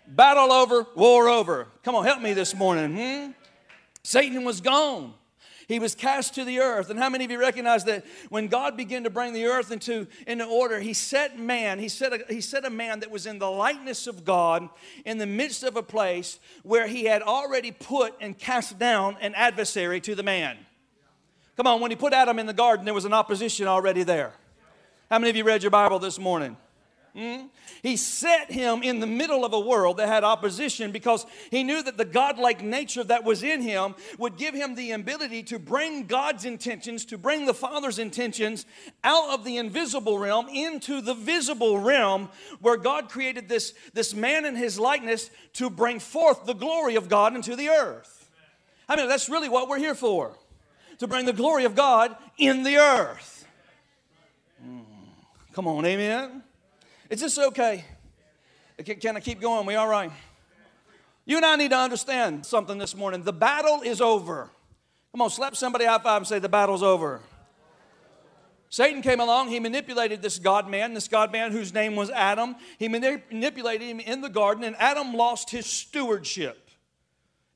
Battle 0.06 0.52
over, 0.52 0.86
war 0.94 1.28
over. 1.28 1.66
Come 1.82 1.96
on, 1.96 2.04
help 2.04 2.22
me 2.22 2.34
this 2.34 2.54
morning. 2.54 2.96
Hmm? 2.96 3.30
Satan 4.04 4.44
was 4.44 4.60
gone. 4.60 5.12
He 5.68 5.78
was 5.78 5.94
cast 5.94 6.34
to 6.36 6.44
the 6.44 6.60
earth. 6.60 6.88
And 6.88 6.98
how 6.98 7.10
many 7.10 7.26
of 7.26 7.30
you 7.30 7.38
recognize 7.38 7.84
that 7.84 8.06
when 8.30 8.48
God 8.48 8.74
began 8.74 9.04
to 9.04 9.10
bring 9.10 9.34
the 9.34 9.44
earth 9.44 9.70
into, 9.70 10.06
into 10.26 10.46
order, 10.46 10.80
He 10.80 10.94
set 10.94 11.38
man, 11.38 11.78
he 11.78 11.90
set, 11.90 12.14
a, 12.14 12.24
he 12.32 12.40
set 12.40 12.64
a 12.64 12.70
man 12.70 13.00
that 13.00 13.10
was 13.10 13.26
in 13.26 13.38
the 13.38 13.50
likeness 13.50 14.06
of 14.06 14.24
God 14.24 14.66
in 15.04 15.18
the 15.18 15.26
midst 15.26 15.62
of 15.62 15.76
a 15.76 15.82
place 15.82 16.40
where 16.62 16.86
He 16.86 17.04
had 17.04 17.20
already 17.20 17.70
put 17.70 18.14
and 18.18 18.36
cast 18.36 18.78
down 18.78 19.18
an 19.20 19.34
adversary 19.34 20.00
to 20.00 20.14
the 20.14 20.22
man. 20.22 20.56
Come 21.58 21.66
on, 21.66 21.80
when 21.80 21.90
he 21.90 21.96
put 21.96 22.14
Adam 22.14 22.38
in 22.38 22.46
the 22.46 22.54
garden, 22.54 22.84
there 22.84 22.94
was 22.94 23.04
an 23.04 23.12
opposition 23.12 23.66
already 23.66 24.04
there. 24.04 24.32
How 25.10 25.18
many 25.18 25.28
of 25.28 25.36
you 25.36 25.44
read 25.44 25.62
your 25.62 25.70
Bible 25.70 25.98
this 25.98 26.18
morning? 26.18 26.56
Hmm? 27.14 27.46
He 27.82 27.96
set 27.96 28.50
him 28.50 28.82
in 28.82 29.00
the 29.00 29.06
middle 29.06 29.44
of 29.44 29.52
a 29.52 29.60
world 29.60 29.96
that 29.96 30.08
had 30.08 30.24
opposition 30.24 30.92
because 30.92 31.26
he 31.50 31.64
knew 31.64 31.82
that 31.82 31.96
the 31.96 32.04
godlike 32.04 32.62
nature 32.62 33.02
that 33.04 33.24
was 33.24 33.42
in 33.42 33.62
him 33.62 33.94
would 34.18 34.36
give 34.36 34.54
him 34.54 34.74
the 34.74 34.92
ability 34.92 35.42
to 35.44 35.58
bring 35.58 36.06
God's 36.06 36.44
intentions, 36.44 37.04
to 37.06 37.18
bring 37.18 37.46
the 37.46 37.54
Father's 37.54 37.98
intentions 37.98 38.66
out 39.02 39.30
of 39.30 39.44
the 39.44 39.56
invisible 39.56 40.18
realm 40.18 40.48
into 40.48 41.00
the 41.00 41.14
visible 41.14 41.78
realm 41.78 42.28
where 42.60 42.76
God 42.76 43.08
created 43.08 43.48
this, 43.48 43.74
this 43.94 44.14
man 44.14 44.44
in 44.44 44.54
his 44.54 44.78
likeness 44.78 45.30
to 45.54 45.70
bring 45.70 45.98
forth 46.00 46.44
the 46.46 46.54
glory 46.54 46.94
of 46.94 47.08
God 47.08 47.34
into 47.34 47.56
the 47.56 47.68
earth. 47.68 48.30
I 48.88 48.96
mean, 48.96 49.08
that's 49.08 49.28
really 49.28 49.48
what 49.48 49.68
we're 49.68 49.78
here 49.78 49.94
for 49.94 50.36
to 50.98 51.06
bring 51.06 51.26
the 51.26 51.32
glory 51.32 51.64
of 51.64 51.74
God 51.74 52.16
in 52.36 52.62
the 52.62 52.76
earth. 52.76 53.46
Mm. 54.64 54.84
Come 55.52 55.66
on, 55.66 55.84
amen. 55.84 56.42
Is 57.10 57.20
this 57.20 57.38
okay? 57.38 57.84
Can 59.00 59.16
I 59.16 59.20
keep 59.20 59.40
going? 59.40 59.66
We 59.66 59.74
all 59.74 59.88
right? 59.88 60.12
You 61.24 61.36
and 61.36 61.44
I 61.44 61.56
need 61.56 61.70
to 61.70 61.78
understand 61.78 62.44
something 62.46 62.78
this 62.78 62.94
morning. 62.94 63.22
The 63.22 63.32
battle 63.32 63.82
is 63.82 64.00
over. 64.00 64.50
Come 65.12 65.22
on, 65.22 65.30
slap 65.30 65.56
somebody 65.56 65.84
high 65.84 65.98
five 65.98 66.18
and 66.18 66.26
say, 66.26 66.38
The 66.38 66.48
battle's 66.48 66.82
over. 66.82 67.20
Satan 68.70 69.00
came 69.00 69.20
along, 69.20 69.48
he 69.48 69.60
manipulated 69.60 70.20
this 70.20 70.38
God 70.38 70.68
man, 70.68 70.92
this 70.92 71.08
God 71.08 71.32
man 71.32 71.52
whose 71.52 71.72
name 71.72 71.96
was 71.96 72.10
Adam. 72.10 72.54
He 72.78 72.86
manipulated 72.88 73.88
him 73.88 74.00
in 74.00 74.20
the 74.20 74.28
garden, 74.28 74.62
and 74.62 74.76
Adam 74.78 75.14
lost 75.14 75.48
his 75.48 75.64
stewardship. 75.64 76.67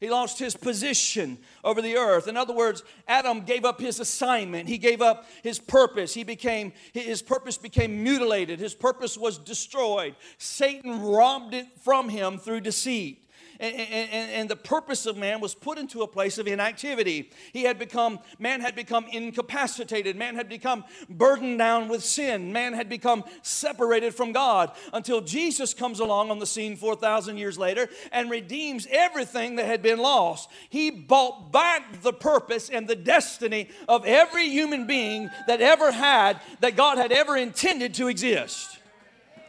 He 0.02 0.10
lost 0.10 0.40
his 0.40 0.56
position 0.56 1.38
over 1.62 1.80
the 1.80 1.96
earth. 1.96 2.26
In 2.26 2.36
other 2.36 2.52
words, 2.52 2.82
Adam 3.06 3.42
gave 3.42 3.64
up 3.64 3.80
his 3.80 4.00
assignment. 4.00 4.68
He 4.68 4.76
gave 4.76 5.00
up 5.00 5.26
his 5.44 5.60
purpose. 5.60 6.12
He 6.12 6.24
became 6.24 6.72
his 6.92 7.22
purpose 7.22 7.56
became 7.56 8.02
mutilated. 8.02 8.58
His 8.58 8.74
purpose 8.74 9.16
was 9.16 9.38
destroyed. 9.38 10.16
Satan 10.38 11.02
robbed 11.02 11.54
it 11.54 11.68
from 11.84 12.08
him 12.08 12.36
through 12.36 12.62
deceit 12.62 13.21
and, 13.62 14.10
and, 14.10 14.30
and 14.30 14.50
the 14.50 14.56
purpose 14.56 15.06
of 15.06 15.16
man 15.16 15.40
was 15.40 15.54
put 15.54 15.78
into 15.78 16.02
a 16.02 16.06
place 16.08 16.36
of 16.38 16.48
inactivity. 16.48 17.30
He 17.52 17.62
had 17.62 17.78
become, 17.78 18.18
man 18.40 18.60
had 18.60 18.74
become 18.74 19.06
incapacitated. 19.12 20.16
Man 20.16 20.34
had 20.34 20.48
become 20.48 20.84
burdened 21.08 21.58
down 21.58 21.88
with 21.88 22.02
sin. 22.02 22.52
Man 22.52 22.72
had 22.72 22.88
become 22.88 23.22
separated 23.42 24.16
from 24.16 24.32
God 24.32 24.72
until 24.92 25.20
Jesus 25.20 25.74
comes 25.74 26.00
along 26.00 26.32
on 26.32 26.40
the 26.40 26.46
scene 26.46 26.74
4,000 26.74 27.36
years 27.36 27.56
later 27.56 27.88
and 28.10 28.28
redeems 28.28 28.88
everything 28.90 29.56
that 29.56 29.66
had 29.66 29.80
been 29.80 30.00
lost. 30.00 30.50
He 30.68 30.90
bought 30.90 31.52
back 31.52 32.02
the 32.02 32.12
purpose 32.12 32.68
and 32.68 32.88
the 32.88 32.96
destiny 32.96 33.68
of 33.88 34.04
every 34.04 34.48
human 34.48 34.88
being 34.88 35.30
that 35.46 35.60
ever 35.60 35.92
had, 35.92 36.40
that 36.60 36.74
God 36.74 36.98
had 36.98 37.12
ever 37.12 37.36
intended 37.36 37.94
to 37.94 38.08
exist. 38.08 38.80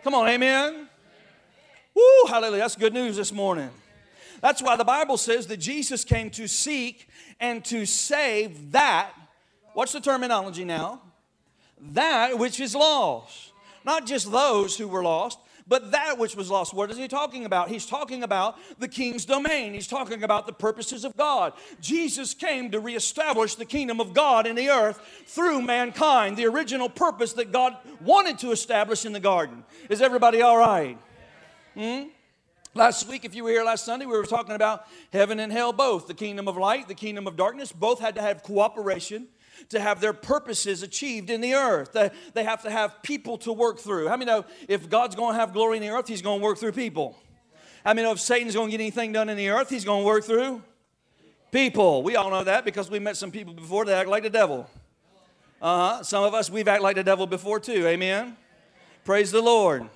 Come 0.03 0.13
on, 0.13 0.27
amen. 0.27 0.88
Woo, 1.96 2.27
hallelujah. 2.27 2.60
That's 2.60 2.75
good 2.75 2.93
news 2.93 3.15
this 3.15 3.32
morning. 3.32 3.70
That's 4.43 4.62
why 4.62 4.75
the 4.75 4.83
Bible 4.83 5.15
says 5.15 5.47
that 5.47 5.57
Jesus 5.62 6.03
came 6.03 6.29
to 6.31 6.50
seek 6.50 7.07
and 7.39 7.63
to 7.63 7.85
save 7.85 8.73
that. 8.73 9.13
What's 9.73 9.93
the 9.93 10.01
terminology 10.01 10.65
now? 10.65 11.01
That 11.79 12.38
which 12.38 12.59
is 12.59 12.75
lost. 12.75 13.53
Not 13.85 14.05
just 14.05 14.29
those 14.33 14.77
who 14.77 14.89
were 14.89 15.01
lost, 15.01 15.39
but 15.65 15.91
that 15.91 16.17
which 16.17 16.35
was 16.35 16.51
lost. 16.51 16.73
What 16.73 16.91
is 16.91 16.97
he 16.97 17.07
talking 17.07 17.45
about? 17.45 17.69
He's 17.69 17.85
talking 17.85 18.21
about 18.21 18.57
the 18.79 18.89
king's 18.89 19.23
domain. 19.23 19.73
He's 19.73 19.88
talking 19.88 20.23
about 20.23 20.45
the 20.45 20.51
purposes 20.51 21.05
of 21.05 21.15
God. 21.15 21.53
Jesus 21.79 22.33
came 22.33 22.69
to 22.71 22.81
reestablish 22.81 23.55
the 23.55 23.63
kingdom 23.63 24.01
of 24.01 24.13
God 24.13 24.45
in 24.45 24.57
the 24.57 24.69
earth 24.69 25.00
through 25.25 25.62
mankind, 25.62 26.35
the 26.35 26.47
original 26.47 26.89
purpose 26.89 27.31
that 27.33 27.53
God 27.53 27.77
wanted 28.01 28.39
to 28.39 28.51
establish 28.51 29.05
in 29.05 29.13
the 29.13 29.21
garden. 29.21 29.63
Is 29.89 30.01
everybody 30.01 30.41
all 30.41 30.57
right? 30.57 30.97
Hmm? 31.75 32.09
Last 32.75 33.08
week, 33.08 33.24
if 33.24 33.36
you 33.36 33.44
were 33.44 33.51
here 33.51 33.63
last 33.63 33.86
Sunday, 33.86 34.08
we 34.08 34.18
were 34.18 34.25
talking 34.25 34.56
about 34.56 34.88
heaven 35.12 35.39
and 35.39 35.51
hell 35.51 35.72
both. 35.72 36.08
The 36.08 36.15
kingdom 36.15 36.48
of 36.48 36.58
light, 36.58 36.88
the 36.88 36.96
kingdom 36.96 37.27
of 37.27 37.36
darkness, 37.36 37.72
both 37.72 38.00
had 38.00 38.15
to 38.15 38.22
have 38.22 38.42
cooperation 38.42 39.27
to 39.70 39.80
have 39.80 40.01
their 40.01 40.13
purposes 40.13 40.82
achieved 40.82 41.30
in 41.30 41.39
the 41.39 41.53
earth. 41.53 41.96
They 42.34 42.44
have 42.44 42.63
to 42.63 42.72
have 42.72 43.03
people 43.03 43.38
to 43.39 43.53
work 43.53 43.80
through. 43.80 44.08
How 44.08 44.18
many 44.18 44.25
know 44.25 44.46
if 44.68 44.89
God's 44.89 45.15
going 45.15 45.36
to 45.36 45.39
have 45.39 45.53
glory 45.53 45.77
in 45.77 45.84
the 45.84 45.89
earth, 45.89 46.08
He's 46.08 46.24
going 46.24 46.39
to 46.39 46.44
work 46.44 46.58
through 46.58 46.72
people? 46.72 47.15
How 47.86 47.94
many 47.94 48.08
know 48.08 48.13
if 48.13 48.20
Satan's 48.20 48.56
going 48.56 48.70
to 48.70 48.72
get 48.72 48.82
anything 48.82 49.12
done 49.12 49.30
in 49.30 49.38
the 49.38 49.50
earth, 49.50 49.70
He's 49.70 49.86
going 49.86 50.01
to 50.01 50.06
work 50.06 50.24
through 50.24 50.62
People. 51.53 52.01
We 52.01 52.15
all 52.15 52.32
know 52.32 52.44
that 52.44 52.65
because 52.65 52.89
we 52.89 52.98
met 52.98 53.15
some 53.15 53.30
people 53.30 53.53
before 53.53 53.86
that 53.86 53.96
act 53.96 54.10
like 54.10 54.24
the 54.24 54.30
devil. 54.32 54.68
Uh 55.62 55.98
huh. 55.98 56.03
Some 56.03 56.24
of 56.24 56.34
us, 56.34 56.50
we've 56.50 56.68
acted 56.68 56.82
like 56.82 56.96
the 56.96 57.03
devil 57.03 57.27
before 57.27 57.60
too. 57.60 57.86
Amen. 57.86 58.36
Praise 59.06 59.32
the 59.32 59.39
Lord. 59.39 59.88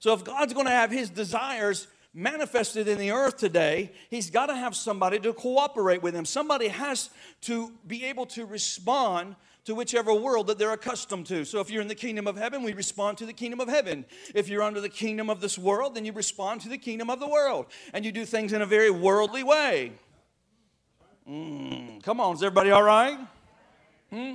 So 0.00 0.14
if 0.14 0.24
God's 0.24 0.52
going 0.54 0.66
to 0.66 0.72
have 0.72 0.90
his 0.90 1.10
desires 1.10 1.86
manifested 2.12 2.88
in 2.88 2.98
the 2.98 3.12
earth 3.12 3.36
today, 3.36 3.92
he's 4.08 4.30
got 4.30 4.46
to 4.46 4.56
have 4.56 4.74
somebody 4.74 5.20
to 5.20 5.32
cooperate 5.32 6.02
with 6.02 6.14
him. 6.14 6.24
Somebody 6.24 6.68
has 6.68 7.10
to 7.42 7.72
be 7.86 8.04
able 8.06 8.26
to 8.26 8.44
respond 8.46 9.36
to 9.66 9.74
whichever 9.74 10.12
world 10.14 10.46
that 10.46 10.58
they're 10.58 10.72
accustomed 10.72 11.26
to. 11.26 11.44
So 11.44 11.60
if 11.60 11.70
you're 11.70 11.82
in 11.82 11.88
the 11.88 11.94
kingdom 11.94 12.26
of 12.26 12.36
heaven, 12.36 12.62
we 12.62 12.72
respond 12.72 13.18
to 13.18 13.26
the 13.26 13.32
kingdom 13.32 13.60
of 13.60 13.68
heaven. 13.68 14.06
If 14.34 14.48
you're 14.48 14.62
under 14.62 14.80
the 14.80 14.88
kingdom 14.88 15.28
of 15.28 15.40
this 15.40 15.58
world, 15.58 15.94
then 15.94 16.04
you 16.04 16.12
respond 16.12 16.62
to 16.62 16.70
the 16.70 16.78
kingdom 16.78 17.10
of 17.10 17.20
the 17.20 17.28
world. 17.28 17.66
And 17.92 18.04
you 18.04 18.10
do 18.10 18.24
things 18.24 18.54
in 18.54 18.62
a 18.62 18.66
very 18.66 18.90
worldly 18.90 19.42
way. 19.42 19.92
Mm, 21.28 22.02
come 22.02 22.20
on, 22.20 22.34
is 22.34 22.42
everybody 22.42 22.70
all 22.70 22.82
right? 22.82 23.18
Hmm? 24.10 24.34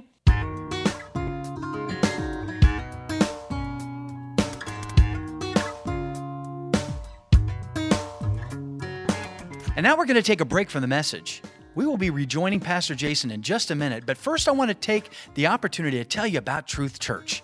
And 9.75 9.83
now 9.83 9.97
we're 9.97 10.05
going 10.05 10.15
to 10.15 10.23
take 10.23 10.39
a 10.39 10.45
break 10.45 10.69
from 10.69 10.81
the 10.81 10.87
message. 10.87 11.41
We 11.75 11.85
will 11.85 11.97
be 11.97 12.09
rejoining 12.09 12.61
Pastor 12.61 12.95
Jason 12.95 13.29
in 13.29 13.41
just 13.41 13.71
a 13.71 13.75
minute, 13.75 14.05
but 14.05 14.17
first 14.17 14.47
I 14.47 14.51
want 14.51 14.69
to 14.69 14.75
take 14.75 15.09
the 15.33 15.47
opportunity 15.47 15.97
to 15.97 16.05
tell 16.05 16.25
you 16.25 16.37
about 16.37 16.65
Truth 16.65 16.99
Church. 16.99 17.43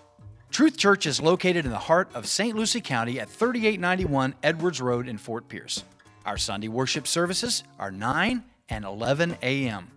Truth 0.50 0.78
Church 0.78 1.04
is 1.04 1.20
located 1.20 1.66
in 1.66 1.70
the 1.70 1.78
heart 1.78 2.08
of 2.14 2.26
St. 2.26 2.56
Lucie 2.56 2.80
County 2.80 3.20
at 3.20 3.28
3891 3.28 4.34
Edwards 4.42 4.80
Road 4.80 5.08
in 5.08 5.18
Fort 5.18 5.46
Pierce. 5.48 5.84
Our 6.24 6.38
Sunday 6.38 6.68
worship 6.68 7.06
services 7.06 7.64
are 7.78 7.90
9 7.90 8.42
and 8.70 8.84
11 8.86 9.36
a.m. 9.42 9.90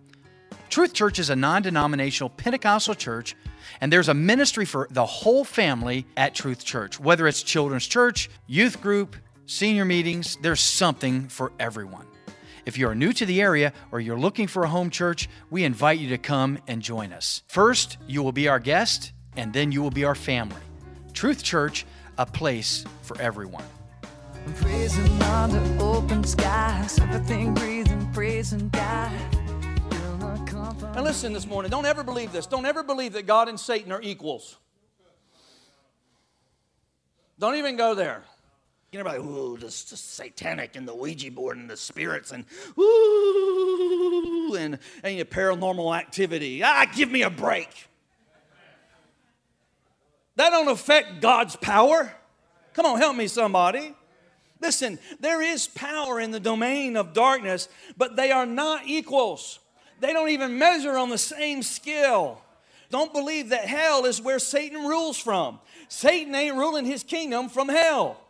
Truth 0.68 0.92
Church 0.92 1.18
is 1.18 1.30
a 1.30 1.36
non 1.36 1.62
denominational 1.62 2.28
Pentecostal 2.28 2.94
church, 2.94 3.34
and 3.80 3.90
there's 3.90 4.10
a 4.10 4.14
ministry 4.14 4.66
for 4.66 4.88
the 4.90 5.06
whole 5.06 5.44
family 5.44 6.04
at 6.18 6.34
Truth 6.34 6.66
Church. 6.66 7.00
Whether 7.00 7.26
it's 7.26 7.42
children's 7.42 7.86
church, 7.86 8.28
youth 8.46 8.82
group, 8.82 9.16
senior 9.46 9.86
meetings, 9.86 10.36
there's 10.42 10.60
something 10.60 11.28
for 11.28 11.52
everyone. 11.58 12.06
If 12.66 12.76
you 12.76 12.88
are 12.88 12.96
new 12.96 13.12
to 13.12 13.24
the 13.24 13.40
area 13.40 13.72
or 13.92 14.00
you're 14.00 14.18
looking 14.18 14.48
for 14.48 14.64
a 14.64 14.68
home 14.68 14.90
church, 14.90 15.28
we 15.50 15.62
invite 15.62 16.00
you 16.00 16.08
to 16.08 16.18
come 16.18 16.58
and 16.66 16.82
join 16.82 17.12
us. 17.12 17.42
First, 17.46 17.96
you 18.08 18.24
will 18.24 18.32
be 18.32 18.48
our 18.48 18.58
guest, 18.58 19.12
and 19.36 19.52
then 19.52 19.70
you 19.70 19.80
will 19.80 19.92
be 19.92 20.04
our 20.04 20.16
family. 20.16 20.60
Truth 21.12 21.44
Church, 21.44 21.86
a 22.18 22.26
place 22.26 22.84
for 23.02 23.18
everyone. 23.20 23.64
Praising 24.56 25.22
under 25.22 25.62
open 25.80 26.24
skies, 26.24 26.98
everything 26.98 27.54
breathing, 27.54 28.12
praising 28.12 28.68
God. 28.70 29.12
And 30.96 31.04
listen 31.04 31.32
this 31.32 31.46
morning, 31.46 31.70
don't 31.70 31.86
ever 31.86 32.02
believe 32.02 32.32
this. 32.32 32.46
Don't 32.46 32.66
ever 32.66 32.82
believe 32.82 33.12
that 33.12 33.26
God 33.26 33.48
and 33.48 33.60
Satan 33.60 33.92
are 33.92 34.02
equals. 34.02 34.56
Don't 37.38 37.54
even 37.54 37.76
go 37.76 37.94
there. 37.94 38.24
You 38.96 39.04
know, 39.04 39.10
everybody, 39.10 39.30
ooh, 39.30 39.58
just 39.58 40.14
satanic 40.14 40.74
and 40.74 40.88
the 40.88 40.94
Ouija 40.94 41.30
board 41.30 41.58
and 41.58 41.68
the 41.68 41.76
spirits 41.76 42.32
and 42.32 42.46
ooh, 42.78 44.56
and, 44.58 44.78
and 45.04 45.16
your 45.16 45.26
paranormal 45.26 45.94
activity. 45.94 46.62
Ah, 46.64 46.86
give 46.94 47.10
me 47.10 47.20
a 47.20 47.28
break. 47.28 47.68
That 50.36 50.48
don't 50.48 50.68
affect 50.68 51.20
God's 51.20 51.56
power. 51.56 52.10
Come 52.72 52.86
on, 52.86 52.96
help 52.96 53.16
me, 53.16 53.26
somebody. 53.26 53.94
Listen, 54.62 54.98
there 55.20 55.42
is 55.42 55.66
power 55.66 56.18
in 56.18 56.30
the 56.30 56.40
domain 56.40 56.96
of 56.96 57.12
darkness, 57.12 57.68
but 57.98 58.16
they 58.16 58.30
are 58.30 58.46
not 58.46 58.86
equals. 58.86 59.58
They 60.00 60.14
don't 60.14 60.30
even 60.30 60.58
measure 60.58 60.96
on 60.96 61.10
the 61.10 61.18
same 61.18 61.62
scale. 61.62 62.40
Don't 62.88 63.12
believe 63.12 63.50
that 63.50 63.66
hell 63.66 64.06
is 64.06 64.22
where 64.22 64.38
Satan 64.38 64.86
rules 64.86 65.18
from. 65.18 65.58
Satan 65.88 66.34
ain't 66.34 66.56
ruling 66.56 66.86
his 66.86 67.02
kingdom 67.02 67.50
from 67.50 67.68
hell. 67.68 68.22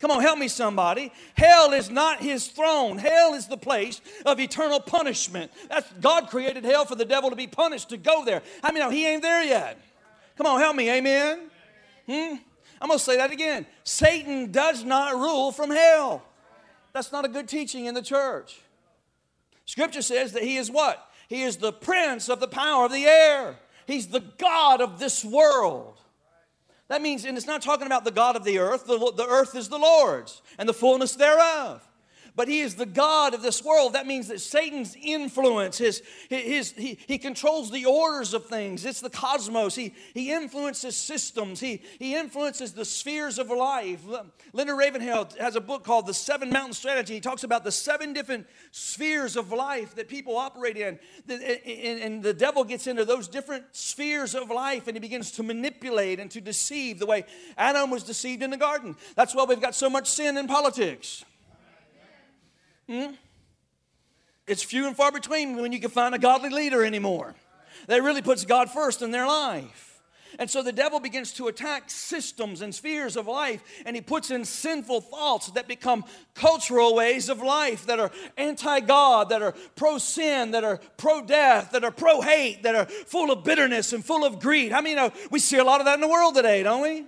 Come 0.00 0.10
on, 0.10 0.20
help 0.20 0.38
me, 0.38 0.48
somebody. 0.48 1.12
Hell 1.34 1.72
is 1.72 1.90
not 1.90 2.20
his 2.20 2.48
throne. 2.48 2.98
Hell 2.98 3.34
is 3.34 3.46
the 3.46 3.56
place 3.56 4.00
of 4.26 4.40
eternal 4.40 4.80
punishment. 4.80 5.50
That's 5.68 5.90
God 6.00 6.28
created 6.28 6.64
hell 6.64 6.84
for 6.84 6.94
the 6.94 7.04
devil 7.04 7.30
to 7.30 7.36
be 7.36 7.46
punished, 7.46 7.90
to 7.90 7.96
go 7.96 8.24
there. 8.24 8.42
I 8.62 8.72
mean, 8.72 8.80
no, 8.80 8.90
he 8.90 9.06
ain't 9.06 9.22
there 9.22 9.42
yet. 9.42 9.80
Come 10.36 10.46
on, 10.46 10.60
help 10.60 10.76
me. 10.76 10.90
Amen. 10.90 11.50
Hmm? 12.06 12.34
I'm 12.80 12.88
going 12.88 12.98
to 12.98 13.04
say 13.04 13.16
that 13.16 13.30
again. 13.30 13.66
Satan 13.84 14.50
does 14.50 14.84
not 14.84 15.14
rule 15.14 15.52
from 15.52 15.70
hell. 15.70 16.22
That's 16.92 17.12
not 17.12 17.24
a 17.24 17.28
good 17.28 17.48
teaching 17.48 17.86
in 17.86 17.94
the 17.94 18.02
church. 18.02 18.60
Scripture 19.64 20.02
says 20.02 20.32
that 20.32 20.42
he 20.42 20.56
is 20.56 20.70
what? 20.70 21.08
He 21.28 21.42
is 21.42 21.56
the 21.56 21.72
prince 21.72 22.28
of 22.28 22.40
the 22.40 22.48
power 22.48 22.84
of 22.84 22.92
the 22.92 23.06
air. 23.06 23.56
He's 23.86 24.08
the 24.08 24.20
God 24.20 24.80
of 24.80 24.98
this 24.98 25.24
world. 25.24 25.93
That 26.88 27.00
means, 27.00 27.24
and 27.24 27.36
it's 27.36 27.46
not 27.46 27.62
talking 27.62 27.86
about 27.86 28.04
the 28.04 28.10
God 28.10 28.36
of 28.36 28.44
the 28.44 28.58
earth, 28.58 28.86
the, 28.86 28.98
the 29.16 29.26
earth 29.26 29.54
is 29.54 29.68
the 29.68 29.78
Lord's 29.78 30.42
and 30.58 30.68
the 30.68 30.74
fullness 30.74 31.14
thereof 31.14 31.86
but 32.36 32.48
he 32.48 32.60
is 32.60 32.74
the 32.74 32.86
God 32.86 33.34
of 33.34 33.42
this 33.42 33.62
world. 33.62 33.92
That 33.92 34.06
means 34.06 34.28
that 34.28 34.40
Satan's 34.40 34.96
influence, 35.00 35.78
his, 35.78 36.02
his, 36.28 36.72
he, 36.72 36.98
he 37.06 37.18
controls 37.18 37.70
the 37.70 37.86
orders 37.86 38.34
of 38.34 38.46
things. 38.46 38.84
It's 38.84 39.00
the 39.00 39.10
cosmos. 39.10 39.74
He, 39.74 39.94
he 40.14 40.32
influences 40.32 40.96
systems. 40.96 41.60
He, 41.60 41.82
he 41.98 42.16
influences 42.16 42.72
the 42.72 42.84
spheres 42.84 43.38
of 43.38 43.50
life. 43.50 44.00
Leonard 44.52 44.78
Ravenhill 44.78 45.28
has 45.38 45.54
a 45.54 45.60
book 45.60 45.84
called 45.84 46.06
The 46.06 46.14
Seven 46.14 46.50
Mountain 46.50 46.74
Strategy. 46.74 47.14
He 47.14 47.20
talks 47.20 47.44
about 47.44 47.62
the 47.62 47.72
seven 47.72 48.12
different 48.12 48.46
spheres 48.72 49.36
of 49.36 49.52
life 49.52 49.94
that 49.94 50.08
people 50.08 50.36
operate 50.36 50.76
in. 50.76 50.98
And 51.28 52.22
the 52.22 52.34
devil 52.34 52.64
gets 52.64 52.86
into 52.86 53.04
those 53.04 53.28
different 53.28 53.64
spheres 53.72 54.34
of 54.34 54.50
life 54.50 54.88
and 54.88 54.96
he 54.96 55.00
begins 55.00 55.30
to 55.32 55.42
manipulate 55.42 56.18
and 56.18 56.30
to 56.32 56.40
deceive 56.40 56.98
the 56.98 57.06
way 57.06 57.24
Adam 57.56 57.90
was 57.90 58.02
deceived 58.02 58.42
in 58.42 58.50
the 58.50 58.56
garden. 58.56 58.96
That's 59.14 59.34
why 59.34 59.44
we've 59.44 59.60
got 59.60 59.74
so 59.74 59.88
much 59.88 60.10
sin 60.10 60.36
in 60.36 60.48
politics. 60.48 61.24
Hmm? 62.88 63.12
It's 64.46 64.62
few 64.62 64.86
and 64.86 64.96
far 64.96 65.10
between 65.10 65.56
when 65.56 65.72
you 65.72 65.80
can 65.80 65.90
find 65.90 66.14
a 66.14 66.18
godly 66.18 66.50
leader 66.50 66.84
anymore 66.84 67.34
that 67.86 68.02
really 68.02 68.22
puts 68.22 68.44
God 68.44 68.70
first 68.70 69.02
in 69.02 69.10
their 69.10 69.26
life. 69.26 69.94
And 70.38 70.50
so 70.50 70.62
the 70.62 70.72
devil 70.72 70.98
begins 70.98 71.32
to 71.34 71.46
attack 71.46 71.88
systems 71.88 72.60
and 72.60 72.74
spheres 72.74 73.16
of 73.16 73.28
life, 73.28 73.62
and 73.86 73.94
he 73.94 74.02
puts 74.02 74.30
in 74.30 74.44
sinful 74.44 75.02
thoughts 75.02 75.50
that 75.52 75.68
become 75.68 76.04
cultural 76.34 76.94
ways 76.96 77.28
of 77.28 77.40
life 77.40 77.86
that 77.86 78.00
are 78.00 78.10
anti 78.36 78.80
God, 78.80 79.28
that 79.28 79.42
are 79.42 79.54
pro 79.76 79.98
sin, 79.98 80.50
that 80.50 80.64
are 80.64 80.80
pro 80.96 81.24
death, 81.24 81.70
that 81.70 81.84
are 81.84 81.92
pro 81.92 82.20
hate, 82.20 82.64
that 82.64 82.74
are 82.74 82.86
full 82.86 83.30
of 83.30 83.44
bitterness 83.44 83.92
and 83.92 84.04
full 84.04 84.24
of 84.24 84.40
greed. 84.40 84.72
I 84.72 84.80
mean, 84.80 84.92
you 84.92 84.96
know, 84.96 85.12
we 85.30 85.38
see 85.38 85.58
a 85.58 85.64
lot 85.64 85.80
of 85.80 85.86
that 85.86 85.94
in 85.94 86.00
the 86.00 86.08
world 86.08 86.34
today, 86.34 86.62
don't 86.62 86.82
we? 86.82 87.06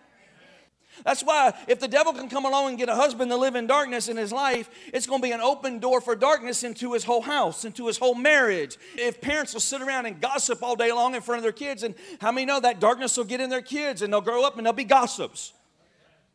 That's 1.05 1.23
why 1.23 1.55
if 1.69 1.81
the 1.81 1.89
devil 1.89 2.13
can 2.13 2.29
come 2.29 2.45
along 2.45 2.71
and 2.71 2.79
get 2.79 2.89
a 2.89 2.95
husband 2.95 3.31
to 3.31 3.37
live 3.37 3.55
in 3.55 3.67
darkness 3.67 4.09
in 4.09 4.17
his 4.17 4.33
life, 4.33 4.71
it's 4.93 5.07
going 5.07 5.21
to 5.21 5.27
be 5.27 5.33
an 5.33 5.41
open 5.41 5.79
door 5.79 6.01
for 6.01 6.17
darkness 6.17 6.65
into 6.65 6.93
his 6.93 7.05
whole 7.05 7.23
house, 7.23 7.65
into 7.65 7.87
his 7.87 7.99
whole 7.99 8.15
marriage. 8.15 8.79
If 8.97 9.21
parents 9.21 9.53
will 9.53 9.61
sit 9.61 9.83
around 9.83 10.07
and 10.07 10.21
gossip 10.21 10.63
all 10.63 10.77
day 10.77 10.93
long 10.93 11.15
in 11.15 11.21
front 11.21 11.39
of 11.39 11.43
their 11.43 11.53
kids, 11.53 11.83
and 11.83 11.95
how 12.21 12.33
many 12.33 12.47
know 12.47 12.61
that 12.61 12.81
darkness 12.81 13.17
will 13.17 13.25
get 13.25 13.41
in 13.41 13.51
their 13.51 13.63
kids 13.63 14.03
and 14.03 14.13
they'll 14.13 14.21
grow 14.21 14.45
up 14.45 14.57
and 14.57 14.67
they'll 14.67 14.73
be 14.73 14.85
gossips? 14.85 15.53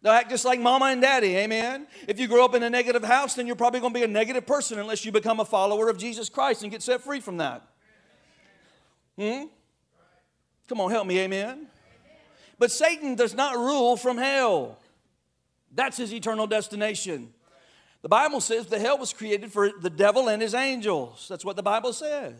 They'll 0.01 0.13
act 0.13 0.29
just 0.29 0.45
like 0.45 0.59
mama 0.59 0.85
and 0.85 1.01
daddy, 1.01 1.37
amen? 1.37 1.85
If 2.07 2.19
you 2.19 2.27
grow 2.27 2.43
up 2.43 2.55
in 2.55 2.63
a 2.63 2.69
negative 2.69 3.03
house, 3.03 3.35
then 3.35 3.45
you're 3.45 3.55
probably 3.55 3.79
going 3.79 3.93
to 3.93 3.99
be 3.99 4.03
a 4.03 4.07
negative 4.07 4.47
person 4.47 4.79
unless 4.79 5.05
you 5.05 5.11
become 5.11 5.39
a 5.39 5.45
follower 5.45 5.89
of 5.89 5.97
Jesus 5.97 6.27
Christ 6.27 6.63
and 6.63 6.71
get 6.71 6.81
set 6.81 7.01
free 7.01 7.19
from 7.19 7.37
that. 7.37 7.61
Hmm? 9.17 9.43
Come 10.67 10.81
on, 10.81 10.89
help 10.89 11.05
me, 11.05 11.19
amen? 11.19 11.67
But 12.61 12.71
Satan 12.71 13.15
does 13.15 13.33
not 13.33 13.57
rule 13.57 13.97
from 13.97 14.19
hell. 14.19 14.77
That's 15.73 15.97
his 15.97 16.13
eternal 16.13 16.45
destination. 16.45 17.33
The 18.03 18.07
Bible 18.07 18.39
says 18.39 18.67
the 18.67 18.77
hell 18.77 18.99
was 18.99 19.13
created 19.13 19.51
for 19.51 19.71
the 19.81 19.89
devil 19.89 20.29
and 20.29 20.39
his 20.39 20.53
angels. 20.53 21.25
That's 21.27 21.43
what 21.43 21.55
the 21.55 21.63
Bible 21.63 21.91
says. 21.91 22.35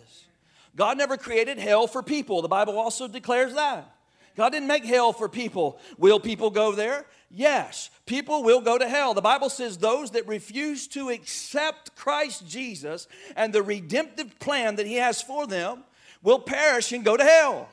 God 0.76 1.00
never 1.00 1.18
created 1.18 1.58
hell 1.58 1.88
for 1.88 2.04
people. 2.04 2.44
The 2.44 2.48
Bible 2.48 2.78
also 2.78 3.08
declares 3.08 3.56
that. 3.56 3.96
God 4.38 4.52
didn't 4.52 4.68
make 4.68 4.86
hell 4.86 5.12
for 5.12 5.28
people. 5.28 5.80
Will 5.98 6.20
people 6.20 6.52
go 6.52 6.72
there? 6.72 7.08
Yes, 7.32 7.90
people 8.06 8.44
will 8.44 8.62
go 8.62 8.78
to 8.78 8.88
hell. 8.88 9.16
The 9.16 9.22
Bible 9.22 9.50
says 9.50 9.80
those 9.80 10.12
that 10.12 10.28
refuse 10.28 10.86
to 10.90 11.10
accept 11.10 11.96
Christ 11.96 12.48
Jesus 12.48 13.08
and 13.36 13.52
the 13.52 13.64
redemptive 13.64 14.38
plan 14.38 14.76
that 14.76 14.86
He 14.86 14.98
has 14.98 15.20
for 15.20 15.48
them 15.48 15.84
will 16.22 16.40
perish 16.40 16.92
and 16.92 17.04
go 17.04 17.18
to 17.18 17.24
hell. 17.24 17.70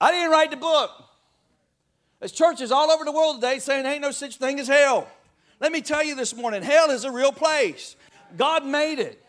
I 0.00 0.12
didn't 0.12 0.30
write 0.30 0.50
the 0.50 0.56
book. 0.56 0.90
There's 2.20 2.32
churches 2.32 2.72
all 2.72 2.90
over 2.90 3.04
the 3.04 3.12
world 3.12 3.36
today 3.36 3.58
saying 3.58 3.84
there 3.84 3.92
ain't 3.92 4.02
no 4.02 4.10
such 4.10 4.36
thing 4.36 4.58
as 4.58 4.68
hell. 4.68 5.08
Let 5.60 5.72
me 5.72 5.80
tell 5.80 6.04
you 6.04 6.14
this 6.14 6.34
morning 6.34 6.62
hell 6.62 6.90
is 6.90 7.04
a 7.04 7.10
real 7.10 7.32
place. 7.32 7.96
God 8.36 8.64
made 8.64 8.98
it. 8.98 9.22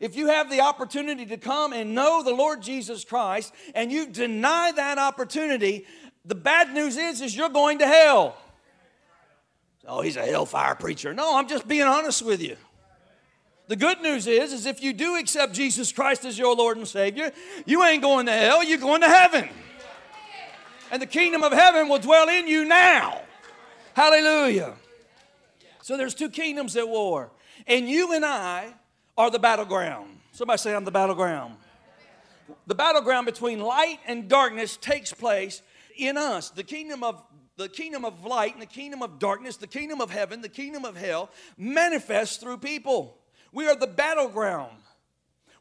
If 0.00 0.16
you 0.16 0.28
have 0.28 0.50
the 0.50 0.60
opportunity 0.60 1.26
to 1.26 1.36
come 1.36 1.72
and 1.72 1.94
know 1.94 2.22
the 2.22 2.32
Lord 2.32 2.62
Jesus 2.62 3.04
Christ 3.04 3.52
and 3.74 3.90
you 3.90 4.06
deny 4.06 4.72
that 4.72 4.98
opportunity, 4.98 5.84
the 6.24 6.34
bad 6.34 6.72
news 6.72 6.96
is 6.96 7.20
is 7.20 7.36
you're 7.36 7.48
going 7.48 7.78
to 7.78 7.86
hell. 7.86 8.36
Oh, 9.86 10.02
he's 10.02 10.16
a 10.16 10.24
hellfire 10.24 10.74
preacher. 10.74 11.12
No, 11.12 11.36
I'm 11.36 11.48
just 11.48 11.66
being 11.66 11.82
honest 11.82 12.22
with 12.22 12.40
you. 12.42 12.56
The 13.68 13.76
good 13.76 14.00
news 14.02 14.26
is, 14.26 14.52
is 14.52 14.66
if 14.66 14.82
you 14.82 14.92
do 14.92 15.16
accept 15.16 15.52
Jesus 15.52 15.92
Christ 15.92 16.24
as 16.24 16.38
your 16.38 16.54
Lord 16.56 16.76
and 16.76 16.86
Savior, 16.86 17.32
you 17.66 17.84
ain't 17.84 18.02
going 18.02 18.26
to 18.26 18.32
hell, 18.32 18.64
you're 18.64 18.78
going 18.78 19.00
to 19.00 19.08
heaven. 19.08 19.48
And 20.90 21.00
the 21.00 21.06
kingdom 21.06 21.42
of 21.42 21.52
heaven 21.52 21.88
will 21.88 21.98
dwell 21.98 22.28
in 22.28 22.48
you 22.48 22.64
now. 22.64 23.20
Hallelujah. 23.94 24.74
So 25.82 25.96
there's 25.96 26.14
two 26.14 26.30
kingdoms 26.30 26.76
at 26.76 26.88
war. 26.88 27.30
And 27.66 27.88
you 27.88 28.12
and 28.12 28.24
I 28.24 28.74
are 29.16 29.30
the 29.30 29.38
battleground. 29.38 30.18
Somebody 30.32 30.58
say, 30.58 30.74
I'm 30.74 30.84
the 30.84 30.90
battleground. 30.90 31.54
The 32.66 32.74
battleground 32.74 33.26
between 33.26 33.60
light 33.60 33.98
and 34.06 34.28
darkness 34.28 34.76
takes 34.76 35.12
place 35.12 35.62
in 35.96 36.16
us. 36.16 36.50
The 36.50 36.64
kingdom 36.64 37.02
of 37.02 37.22
the 37.56 37.68
kingdom 37.68 38.06
of 38.06 38.24
light 38.24 38.54
and 38.54 38.62
the 38.62 38.66
kingdom 38.66 39.02
of 39.02 39.18
darkness, 39.18 39.58
the 39.58 39.66
kingdom 39.66 40.00
of 40.00 40.10
heaven, 40.10 40.40
the 40.40 40.48
kingdom 40.48 40.86
of 40.86 40.96
hell 40.96 41.30
manifests 41.58 42.38
through 42.38 42.56
people. 42.56 43.18
We 43.52 43.66
are 43.66 43.76
the 43.76 43.86
battleground. 43.86 44.72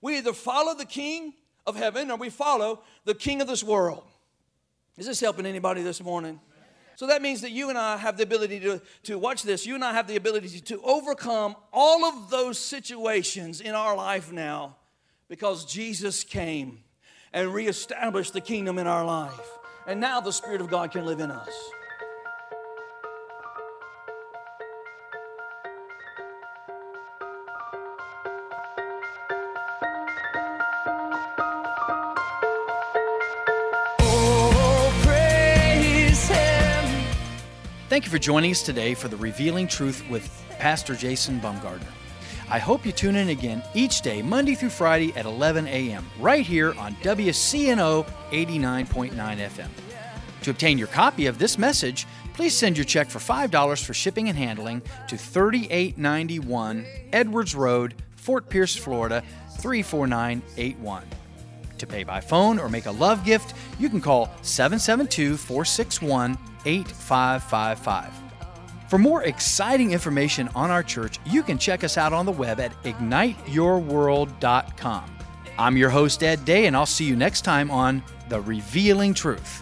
We 0.01 0.17
either 0.17 0.31
follow 0.31 0.75
the 0.75 0.85
king 0.85 1.33
of 1.67 1.75
heaven 1.75 2.09
or 2.09 2.17
we 2.17 2.29
follow 2.29 2.83
the 3.03 3.15
king 3.15 3.41
of 3.41 3.47
this 3.47 3.63
world. 3.63 4.03
Is 4.99 5.05
this 5.05 5.21
helping 5.21 5.45
anybody 5.45 5.81
this 5.81 6.03
morning? 6.03 6.41
So 6.97 7.07
that 7.07 7.21
means 7.21 7.39
that 7.41 7.51
you 7.51 7.69
and 7.69 7.77
I 7.77 7.95
have 7.95 8.17
the 8.17 8.23
ability 8.23 8.59
to, 8.59 8.81
to 9.03 9.17
watch 9.17 9.43
this, 9.43 9.65
you 9.65 9.73
and 9.73 9.85
I 9.85 9.93
have 9.93 10.07
the 10.07 10.17
ability 10.17 10.59
to 10.59 10.81
overcome 10.81 11.55
all 11.71 12.03
of 12.03 12.29
those 12.29 12.59
situations 12.59 13.61
in 13.61 13.73
our 13.73 13.95
life 13.95 14.33
now 14.33 14.75
because 15.29 15.63
Jesus 15.63 16.25
came 16.25 16.79
and 17.31 17.53
reestablished 17.53 18.33
the 18.33 18.41
kingdom 18.41 18.77
in 18.77 18.87
our 18.87 19.05
life. 19.05 19.39
And 19.87 20.01
now 20.01 20.19
the 20.19 20.33
Spirit 20.33 20.59
of 20.59 20.69
God 20.69 20.91
can 20.91 21.05
live 21.05 21.21
in 21.21 21.31
us. 21.31 21.49
Thank 37.99 38.05
you 38.05 38.17
for 38.17 38.23
joining 38.23 38.51
us 38.51 38.63
today 38.63 38.93
for 38.93 39.09
the 39.09 39.17
Revealing 39.17 39.67
Truth 39.67 40.09
with 40.09 40.45
Pastor 40.57 40.95
Jason 40.95 41.41
Bumgardner. 41.41 41.91
I 42.49 42.57
hope 42.57 42.85
you 42.85 42.93
tune 42.93 43.17
in 43.17 43.27
again 43.27 43.61
each 43.73 44.01
day, 44.03 44.21
Monday 44.21 44.55
through 44.55 44.69
Friday 44.69 45.11
at 45.17 45.25
11 45.25 45.67
a.m., 45.67 46.09
right 46.17 46.45
here 46.45 46.73
on 46.75 46.95
WCNO 47.03 48.05
89.9 48.31 49.11
FM. 49.11 49.67
To 50.43 50.49
obtain 50.49 50.77
your 50.77 50.87
copy 50.87 51.25
of 51.25 51.39
this 51.39 51.57
message, 51.57 52.07
please 52.33 52.55
send 52.55 52.77
your 52.77 52.85
check 52.85 53.09
for 53.09 53.19
$5 53.19 53.83
for 53.83 53.93
shipping 53.93 54.29
and 54.29 54.37
handling 54.37 54.81
to 55.09 55.17
3891 55.17 56.85
Edwards 57.11 57.53
Road, 57.53 57.95
Fort 58.15 58.47
Pierce, 58.47 58.77
Florida 58.77 59.21
34981. 59.59 61.03
To 61.79 61.85
pay 61.85 62.05
by 62.05 62.21
phone 62.21 62.59
or 62.59 62.69
make 62.69 62.85
a 62.85 62.91
love 62.91 63.25
gift, 63.25 63.55
you 63.77 63.89
can 63.89 63.99
call 63.99 64.31
772 64.41 65.35
461 65.35 66.37
8555. 66.65 68.29
For 68.89 68.97
more 68.97 69.23
exciting 69.23 69.91
information 69.91 70.49
on 70.55 70.71
our 70.71 70.81
church, 70.81 71.19
you 71.25 71.43
can 71.43 71.59
check 71.59 71.83
us 71.83 71.97
out 71.97 72.11
on 72.11 72.25
the 72.25 72.31
web 72.31 72.59
at 72.59 72.71
igniteyourworld.com. 72.83 75.15
I'm 75.59 75.77
your 75.77 75.89
host, 75.89 76.23
Ed 76.23 76.43
Day, 76.45 76.65
and 76.65 76.75
I'll 76.75 76.87
see 76.87 77.05
you 77.05 77.15
next 77.15 77.41
time 77.41 77.69
on 77.69 78.01
The 78.29 78.41
Revealing 78.41 79.13
Truth. 79.13 79.61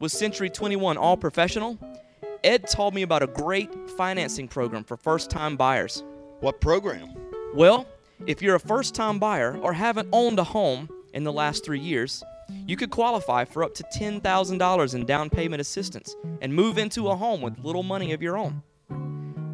with 0.00 0.10
Century 0.10 0.50
21 0.50 0.96
All 0.96 1.16
Professional. 1.16 1.78
Ed 2.42 2.66
told 2.66 2.94
me 2.94 3.02
about 3.02 3.22
a 3.22 3.26
great 3.26 3.70
financing 3.90 4.48
program 4.48 4.82
for 4.82 4.96
first 4.96 5.30
time 5.30 5.56
buyers. 5.56 6.02
What 6.40 6.60
program? 6.60 7.14
Well, 7.54 7.86
if 8.26 8.40
you're 8.40 8.54
a 8.54 8.60
first 8.60 8.94
time 8.94 9.18
buyer 9.18 9.58
or 9.58 9.74
haven't 9.74 10.08
owned 10.12 10.38
a 10.38 10.44
home 10.44 10.88
in 11.12 11.22
the 11.22 11.32
last 11.32 11.64
three 11.64 11.78
years, 11.78 12.24
you 12.66 12.76
could 12.76 12.90
qualify 12.90 13.44
for 13.44 13.62
up 13.62 13.74
to 13.74 13.84
$10,000 13.94 14.94
in 14.94 15.06
down 15.06 15.30
payment 15.30 15.60
assistance 15.60 16.16
and 16.40 16.54
move 16.54 16.78
into 16.78 17.08
a 17.08 17.16
home 17.16 17.42
with 17.42 17.58
little 17.62 17.82
money 17.82 18.12
of 18.12 18.22
your 18.22 18.38
own. 18.38 18.62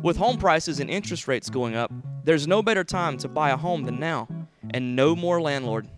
With 0.03 0.17
home 0.17 0.39
prices 0.39 0.79
and 0.79 0.89
interest 0.89 1.27
rates 1.27 1.51
going 1.51 1.75
up, 1.75 1.93
there's 2.25 2.47
no 2.47 2.63
better 2.63 2.85
time 2.85 3.19
to 3.19 3.29
buy 3.29 3.51
a 3.51 3.57
home 3.57 3.83
than 3.83 3.99
now, 3.99 4.29
and 4.71 4.95
no 4.95 5.17
more 5.17 5.41
landlord. 5.41 5.89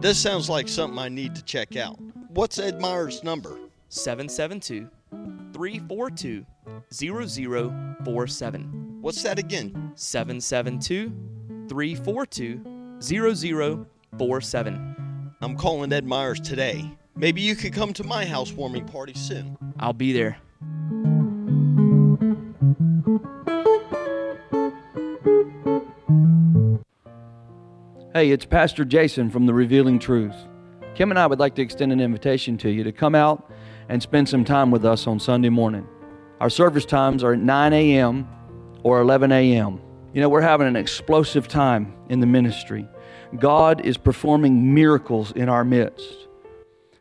This 0.00 0.18
sounds 0.18 0.48
like 0.48 0.68
something 0.68 0.98
I 0.98 1.08
need 1.08 1.34
to 1.34 1.42
check 1.42 1.76
out. 1.76 1.98
What's 2.30 2.58
Ed 2.58 2.80
Meyer's 2.80 3.22
number? 3.22 3.58
772 3.88 4.88
342 5.52 6.44
0047. 6.92 8.98
What's 9.00 9.22
that 9.22 9.38
again? 9.38 9.92
772 9.94 11.12
342 11.68 12.98
0047. 13.00 15.36
I'm 15.40 15.56
calling 15.56 15.92
Ed 15.92 16.06
Myers 16.06 16.40
today. 16.40 16.90
Maybe 17.14 17.40
you 17.40 17.54
could 17.56 17.72
come 17.72 17.92
to 17.94 18.04
my 18.04 18.24
housewarming 18.24 18.86
party 18.86 19.14
soon. 19.14 19.56
I'll 19.78 19.92
be 19.92 20.12
there. 20.12 20.38
Hey, 28.12 28.30
it's 28.30 28.46
Pastor 28.46 28.84
Jason 28.86 29.30
from 29.30 29.44
the 29.44 29.52
Revealing 29.52 29.98
Truth. 29.98 30.34
Kim 30.94 31.10
and 31.10 31.18
I 31.18 31.26
would 31.26 31.38
like 31.38 31.54
to 31.56 31.62
extend 31.62 31.92
an 31.92 32.00
invitation 32.00 32.56
to 32.58 32.70
you 32.70 32.82
to 32.82 32.92
come 32.92 33.14
out 33.14 33.50
and 33.88 34.02
spend 34.02 34.28
some 34.28 34.44
time 34.44 34.70
with 34.70 34.84
us 34.84 35.06
on 35.06 35.18
Sunday 35.18 35.48
morning. 35.48 35.86
Our 36.40 36.50
service 36.50 36.84
times 36.84 37.24
are 37.24 37.32
at 37.32 37.38
9 37.38 37.72
a.m. 37.72 38.28
or 38.82 39.00
11 39.00 39.32
a.m. 39.32 39.80
You 40.12 40.20
know, 40.20 40.28
we're 40.28 40.40
having 40.40 40.66
an 40.66 40.76
explosive 40.76 41.48
time 41.48 41.94
in 42.08 42.20
the 42.20 42.26
ministry. 42.26 42.88
God 43.38 43.84
is 43.84 43.96
performing 43.96 44.74
miracles 44.74 45.32
in 45.32 45.48
our 45.48 45.64
midst. 45.64 46.28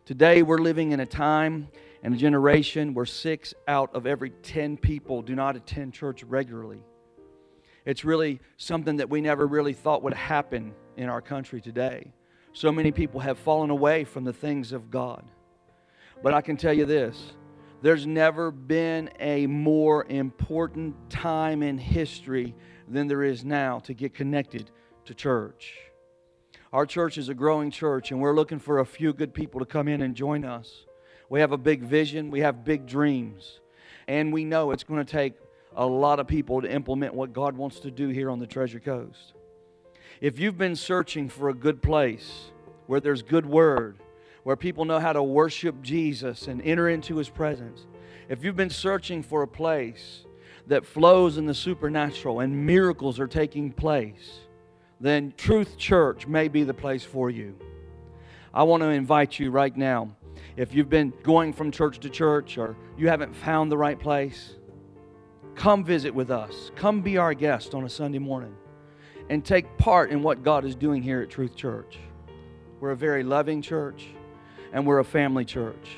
Today, 0.06 0.44
we're 0.44 0.60
living 0.60 0.92
in 0.92 1.00
a 1.00 1.06
time 1.06 1.68
and 2.04 2.14
a 2.14 2.18
generation 2.18 2.94
where 2.94 3.06
six 3.06 3.54
out 3.68 3.94
of 3.96 4.06
every 4.06 4.30
10 4.30 4.78
people 4.78 5.22
do 5.22 5.34
not 5.34 5.56
attend 5.56 5.94
church 5.94 6.24
regularly. 6.24 6.84
It's 7.86 8.06
really 8.06 8.40
something 8.58 8.98
that 8.98 9.10
we 9.10 9.22
never 9.22 9.48
really 9.48 9.74
thought 9.74 10.04
would 10.04 10.14
happen 10.14 10.74
in 10.98 11.10
our 11.10 11.22
country 11.22 11.62
today. 11.62 12.14
So 12.54 12.72
many 12.72 12.92
people 12.92 13.20
have 13.20 13.38
fallen 13.38 13.70
away 13.70 14.04
from 14.04 14.24
the 14.24 14.34
things 14.34 14.72
of 14.72 14.90
God. 14.90 15.24
But 16.24 16.34
I 16.34 16.42
can 16.42 16.58
tell 16.58 16.74
you 16.74 16.86
this 16.86 17.34
there's 17.82 18.08
never 18.08 18.52
been 18.52 19.10
a 19.20 19.46
more 19.48 20.06
important 20.06 21.10
time 21.10 21.62
in 21.62 21.78
history 21.78 22.56
than 22.88 23.08
there 23.08 23.24
is 23.24 23.46
now 23.46 23.80
to 23.80 23.94
get 23.94 24.14
connected 24.14 24.72
to 25.06 25.14
church. 25.14 25.74
Our 26.74 26.86
church 26.86 27.18
is 27.18 27.30
a 27.30 27.34
growing 27.34 27.72
church, 27.72 28.12
and 28.12 28.20
we're 28.20 28.36
looking 28.36 28.60
for 28.60 28.80
a 28.80 28.86
few 28.86 29.14
good 29.14 29.34
people 29.34 29.60
to 29.60 29.66
come 29.66 29.88
in 29.88 30.02
and 30.02 30.16
join 30.16 30.44
us. 30.44 30.86
We 31.30 31.40
have 31.40 31.52
a 31.52 31.58
big 31.58 31.82
vision, 31.82 32.32
we 32.32 32.42
have 32.42 32.66
big 32.66 32.86
dreams, 32.86 33.60
and 34.08 34.34
we 34.34 34.46
know 34.46 34.72
it's 34.72 34.84
going 34.84 35.04
to 35.04 35.12
take 35.12 35.34
a 35.76 35.86
lot 35.86 36.20
of 36.20 36.28
people 36.28 36.62
to 36.62 36.72
implement 36.72 37.14
what 37.14 37.34
God 37.34 37.56
wants 37.56 37.80
to 37.82 37.92
do 37.92 38.10
here 38.10 38.30
on 38.30 38.40
the 38.40 38.48
Treasure 38.48 38.80
Coast. 38.80 39.34
If 40.22 40.40
you've 40.40 40.58
been 40.58 40.76
searching 40.76 41.30
for 41.30 41.50
a 41.50 41.54
good 41.54 41.82
place 41.82 42.52
where 42.88 43.00
there's 43.00 43.22
good 43.22 43.46
word, 43.46 44.00
where 44.46 44.56
people 44.56 44.86
know 44.86 45.00
how 45.00 45.12
to 45.12 45.24
worship 45.24 45.82
Jesus 45.82 46.48
and 46.48 46.62
enter 46.62 46.88
into 46.88 47.18
his 47.18 47.30
presence, 47.30 47.88
if 48.30 48.44
you've 48.44 48.56
been 48.56 48.70
searching 48.70 49.24
for 49.24 49.42
a 49.42 49.48
place 49.48 50.24
that 50.68 50.86
flows 50.86 51.40
in 51.40 51.48
the 51.48 51.54
supernatural 51.56 52.42
and 52.42 52.64
miracles 52.64 53.20
are 53.20 53.26
taking 53.26 53.72
place, 53.72 54.42
then 55.00 55.34
Truth 55.36 55.80
Church 55.80 56.28
may 56.28 56.48
be 56.48 56.64
the 56.64 56.76
place 56.76 57.04
for 57.04 57.32
you. 57.32 57.58
I 58.54 58.62
want 58.62 58.84
to 58.84 58.90
invite 58.90 59.40
you 59.40 59.50
right 59.50 59.76
now. 59.76 60.16
If 60.58 60.76
you've 60.76 60.92
been 60.92 61.12
going 61.24 61.52
from 61.52 61.72
church 61.72 61.98
to 62.02 62.10
church 62.12 62.60
or 62.60 62.78
you 63.00 63.10
haven't 63.10 63.36
found 63.36 63.72
the 63.72 63.78
right 63.80 64.00
place, 64.00 64.54
come 65.56 65.84
visit 65.84 66.14
with 66.14 66.30
us. 66.30 66.70
Come 66.76 67.02
be 67.02 67.18
our 67.18 67.34
guest 67.34 67.74
on 67.74 67.84
a 67.84 67.90
Sunday 67.90 68.20
morning 68.20 68.56
and 69.28 69.44
take 69.44 69.76
part 69.80 70.12
in 70.12 70.22
what 70.22 70.44
God 70.44 70.66
is 70.66 70.76
doing 70.76 71.02
here 71.02 71.22
at 71.22 71.32
Truth 71.32 71.56
Church. 71.56 71.98
We're 72.80 72.92
a 72.92 72.96
very 72.96 73.24
loving 73.24 73.64
church 73.64 74.06
and 74.76 74.86
we're 74.86 75.00
a 75.00 75.06
family 75.06 75.46
church. 75.46 75.96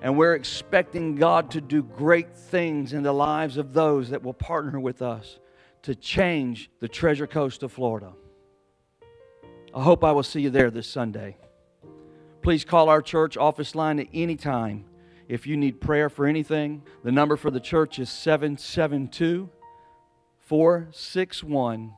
And 0.00 0.16
we're 0.16 0.34
expecting 0.34 1.16
God 1.16 1.50
to 1.50 1.60
do 1.60 1.82
great 1.82 2.36
things 2.36 2.92
in 2.92 3.02
the 3.02 3.12
lives 3.12 3.56
of 3.56 3.72
those 3.72 4.10
that 4.10 4.22
will 4.22 4.32
partner 4.32 4.78
with 4.78 5.02
us 5.02 5.40
to 5.82 5.96
change 5.96 6.70
the 6.78 6.86
Treasure 6.86 7.26
Coast 7.26 7.64
of 7.64 7.72
Florida. 7.72 8.12
I 9.74 9.82
hope 9.82 10.04
I 10.04 10.12
will 10.12 10.22
see 10.22 10.42
you 10.42 10.50
there 10.50 10.70
this 10.70 10.86
Sunday. 10.86 11.38
Please 12.40 12.64
call 12.64 12.88
our 12.88 13.02
church 13.02 13.36
office 13.36 13.74
line 13.74 13.98
at 13.98 14.06
any 14.14 14.36
time 14.36 14.84
if 15.26 15.48
you 15.48 15.56
need 15.56 15.80
prayer 15.80 16.08
for 16.08 16.24
anything. 16.24 16.84
The 17.02 17.10
number 17.10 17.36
for 17.36 17.50
the 17.50 17.58
church 17.58 17.98
is 17.98 18.10
772 18.10 19.50
461 20.38 21.94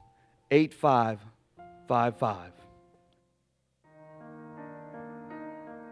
8555. 0.51 2.60